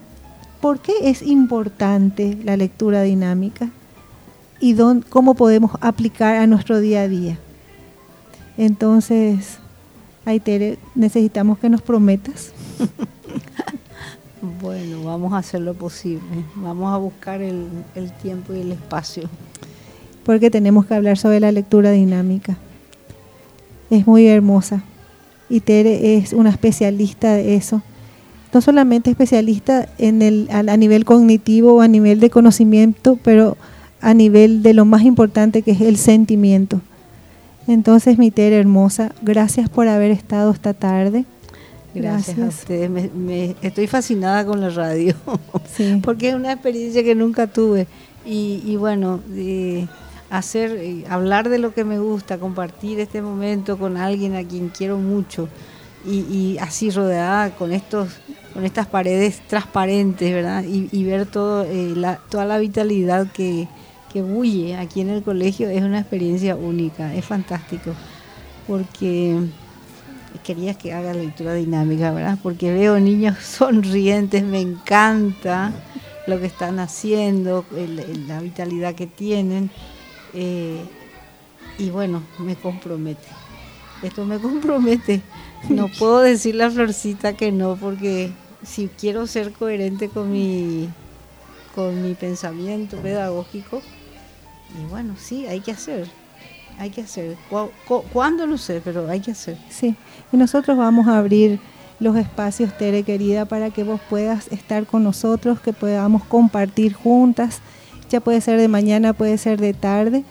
¿Por 0.60 0.80
qué 0.80 0.92
es 1.02 1.22
importante 1.22 2.36
la 2.42 2.56
lectura 2.56 3.02
dinámica? 3.02 3.70
¿Y 4.58 4.76
cómo 5.08 5.34
podemos 5.34 5.70
aplicar 5.80 6.34
a 6.34 6.48
nuestro 6.48 6.80
día 6.80 7.02
a 7.02 7.08
día? 7.08 7.38
Entonces, 8.58 9.58
Aitere, 10.24 10.76
necesitamos 10.96 11.60
que 11.60 11.68
nos 11.68 11.82
prometas. 11.82 12.52
bueno, 14.60 15.04
vamos 15.04 15.32
a 15.34 15.38
hacer 15.38 15.60
lo 15.60 15.74
posible. 15.74 16.44
Vamos 16.56 16.92
a 16.92 16.96
buscar 16.96 17.42
el, 17.42 17.68
el 17.94 18.10
tiempo 18.10 18.54
y 18.54 18.60
el 18.62 18.72
espacio. 18.72 19.28
Porque 20.24 20.50
tenemos 20.50 20.86
que 20.86 20.94
hablar 20.94 21.16
sobre 21.16 21.38
la 21.38 21.52
lectura 21.52 21.92
dinámica. 21.92 22.56
Es 23.88 24.04
muy 24.04 24.26
hermosa. 24.26 24.82
Y 25.48 25.60
Tere 25.60 26.16
es 26.16 26.32
una 26.32 26.50
especialista 26.50 27.34
de 27.34 27.54
eso. 27.54 27.82
No 28.52 28.60
solamente 28.60 29.10
especialista 29.10 29.88
en 29.98 30.22
el, 30.22 30.48
a, 30.50 30.76
nivel 30.76 31.04
cognitivo 31.04 31.74
o 31.74 31.80
a 31.80 31.88
nivel 31.88 32.20
de 32.20 32.30
conocimiento, 32.30 33.18
pero 33.22 33.56
a 34.00 34.14
nivel 34.14 34.62
de 34.62 34.74
lo 34.74 34.84
más 34.84 35.02
importante 35.02 35.62
que 35.62 35.70
es 35.70 35.80
el 35.80 35.96
sentimiento 35.96 36.80
entonces, 37.66 38.18
mi 38.18 38.30
Tere 38.30 38.58
hermosa, 38.58 39.12
gracias 39.22 39.68
por 39.68 39.88
haber 39.88 40.10
estado 40.10 40.50
esta 40.50 40.74
tarde. 40.74 41.24
Gracias, 41.94 42.38
a 42.38 42.46
ustedes. 42.46 42.90
Me, 43.14 43.54
estoy 43.62 43.86
fascinada 43.86 44.44
con 44.44 44.60
la 44.60 44.70
radio, 44.70 45.14
porque 46.02 46.30
es 46.30 46.34
una 46.34 46.52
experiencia 46.52 47.04
que 47.04 47.14
nunca 47.14 47.46
tuve. 47.46 47.86
Y, 48.24 48.76
bueno, 48.76 49.20
hacer, 50.30 50.76
eh, 50.76 51.04
hablar 51.08 51.48
de 51.48 51.58
lo 51.58 51.74
que 51.74 51.84
me 51.84 51.98
gusta, 51.98 52.38
compartir 52.38 53.00
este 53.00 53.20
momento 53.20 53.78
con 53.78 53.96
alguien 53.96 54.36
a 54.36 54.44
quien 54.44 54.68
quiero 54.68 54.98
mucho 54.98 55.48
y, 56.06 56.56
así 56.60 56.90
rodeada 56.90 57.50
con 57.50 57.72
estos 57.72 58.08
con 58.52 58.64
estas 58.64 58.86
paredes 58.86 59.40
transparentes, 59.46 60.32
¿verdad? 60.32 60.64
Y, 60.64 61.04
ver 61.04 61.26
todo, 61.26 61.64
eh, 61.64 61.94
la, 61.96 62.16
toda 62.16 62.44
la 62.44 62.58
vitalidad 62.58 63.26
que, 63.32 63.68
que 64.12 64.22
bulle 64.22 64.76
aquí 64.76 65.00
en 65.00 65.10
el 65.10 65.22
colegio 65.22 65.68
es 65.68 65.82
una 65.82 66.00
experiencia 66.00 66.54
única, 66.54 67.14
es 67.14 67.24
fantástico, 67.24 67.92
porque 68.66 69.38
quería 70.44 70.74
que 70.74 70.92
haga 70.92 71.14
lectura 71.14 71.54
dinámica, 71.54 72.10
¿verdad? 72.12 72.38
Porque 72.42 72.72
veo 72.72 72.98
niños 73.00 73.38
sonrientes, 73.42 74.42
me 74.42 74.60
encanta 74.60 75.72
lo 76.26 76.38
que 76.38 76.46
están 76.46 76.78
haciendo, 76.78 77.64
la 78.28 78.40
vitalidad 78.40 78.94
que 78.94 79.06
tienen, 79.06 79.70
eh, 80.34 80.82
y 81.78 81.90
bueno, 81.90 82.22
me 82.38 82.54
compromete. 82.54 83.28
Esto 84.02 84.24
me 84.24 84.38
compromete. 84.40 85.22
No 85.68 85.88
puedo 85.88 86.20
decir 86.20 86.54
la 86.54 86.70
florcita 86.70 87.34
que 87.34 87.52
no, 87.52 87.76
porque 87.76 88.32
si 88.64 88.88
quiero 88.88 89.26
ser 89.26 89.52
coherente 89.52 90.08
con 90.08 90.30
mi, 90.30 90.88
con 91.74 92.02
mi 92.02 92.14
pensamiento 92.14 92.96
pedagógico, 92.98 93.82
y 94.80 94.90
bueno, 94.90 95.14
sí, 95.18 95.46
hay 95.46 95.60
que 95.60 95.72
hacer, 95.72 96.08
hay 96.78 96.90
que 96.90 97.02
hacer. 97.02 97.36
¿Cuándo? 98.12 98.46
No 98.46 98.58
sé, 98.58 98.80
pero 98.82 99.08
hay 99.08 99.20
que 99.20 99.32
hacer. 99.32 99.58
Sí, 99.68 99.94
y 100.32 100.36
nosotros 100.36 100.76
vamos 100.76 101.08
a 101.08 101.18
abrir 101.18 101.60
los 102.00 102.16
espacios, 102.16 102.76
Tere 102.76 103.02
querida, 103.02 103.44
para 103.44 103.70
que 103.70 103.84
vos 103.84 104.00
puedas 104.08 104.48
estar 104.48 104.86
con 104.86 105.04
nosotros, 105.04 105.60
que 105.60 105.72
podamos 105.72 106.24
compartir 106.24 106.94
juntas. 106.94 107.60
Ya 108.10 108.20
puede 108.20 108.40
ser 108.40 108.58
de 108.58 108.68
mañana, 108.68 109.12
puede 109.12 109.38
ser 109.38 109.60
de 109.60 109.72
tarde. 109.74 110.24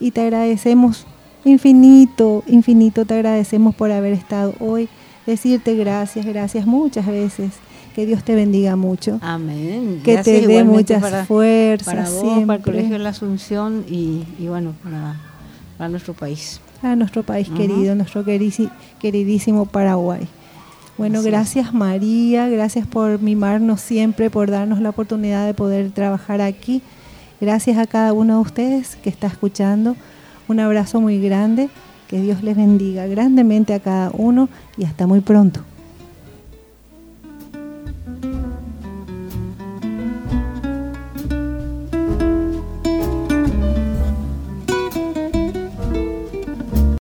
Y 0.00 0.12
te 0.12 0.22
agradecemos 0.22 1.06
infinito, 1.44 2.44
infinito 2.46 3.04
te 3.04 3.14
agradecemos 3.14 3.74
por 3.74 3.90
haber 3.90 4.12
estado 4.12 4.54
hoy. 4.60 4.88
Decirte 5.26 5.74
gracias, 5.74 6.24
gracias 6.24 6.66
muchas 6.66 7.06
veces 7.06 7.52
que 7.98 8.06
Dios 8.06 8.22
te 8.22 8.36
bendiga 8.36 8.76
mucho. 8.76 9.18
Amén. 9.22 10.02
Que 10.04 10.18
te 10.18 10.46
dé 10.46 10.62
muchas 10.62 11.26
fuerzas. 11.26 11.84
Para 11.84 12.08
vos, 12.08 12.44
para 12.46 12.58
el 12.58 12.62
Colegio 12.62 12.92
de 12.92 12.98
la 13.00 13.08
Asunción 13.08 13.84
y, 13.88 14.22
bueno, 14.46 14.74
para, 15.76 15.88
nuestro 15.88 16.14
país. 16.14 16.60
Para 16.80 16.94
nuestro 16.94 17.24
país 17.24 17.48
querido, 17.48 17.96
nuestro 17.96 18.24
queridísimo 18.24 19.66
Paraguay. 19.66 20.28
Bueno, 20.96 21.24
gracias 21.24 21.74
María, 21.74 22.48
gracias 22.48 22.86
por 22.86 23.20
mimarnos 23.20 23.80
siempre, 23.80 24.30
por 24.30 24.48
darnos 24.48 24.80
la 24.80 24.90
oportunidad 24.90 25.44
de 25.44 25.54
poder 25.54 25.90
trabajar 25.90 26.40
aquí. 26.40 26.82
Gracias 27.40 27.78
a 27.78 27.88
cada 27.88 28.12
uno 28.12 28.36
de 28.36 28.42
ustedes 28.42 28.94
que 28.94 29.10
está 29.10 29.26
escuchando. 29.26 29.96
Un 30.46 30.60
abrazo 30.60 31.00
muy 31.00 31.20
grande. 31.20 31.68
Que 32.06 32.20
Dios 32.20 32.44
les 32.44 32.56
bendiga 32.56 33.08
grandemente 33.08 33.74
a 33.74 33.80
cada 33.80 34.12
uno 34.12 34.48
y 34.76 34.84
hasta 34.84 35.08
muy 35.08 35.18
pronto. 35.20 35.64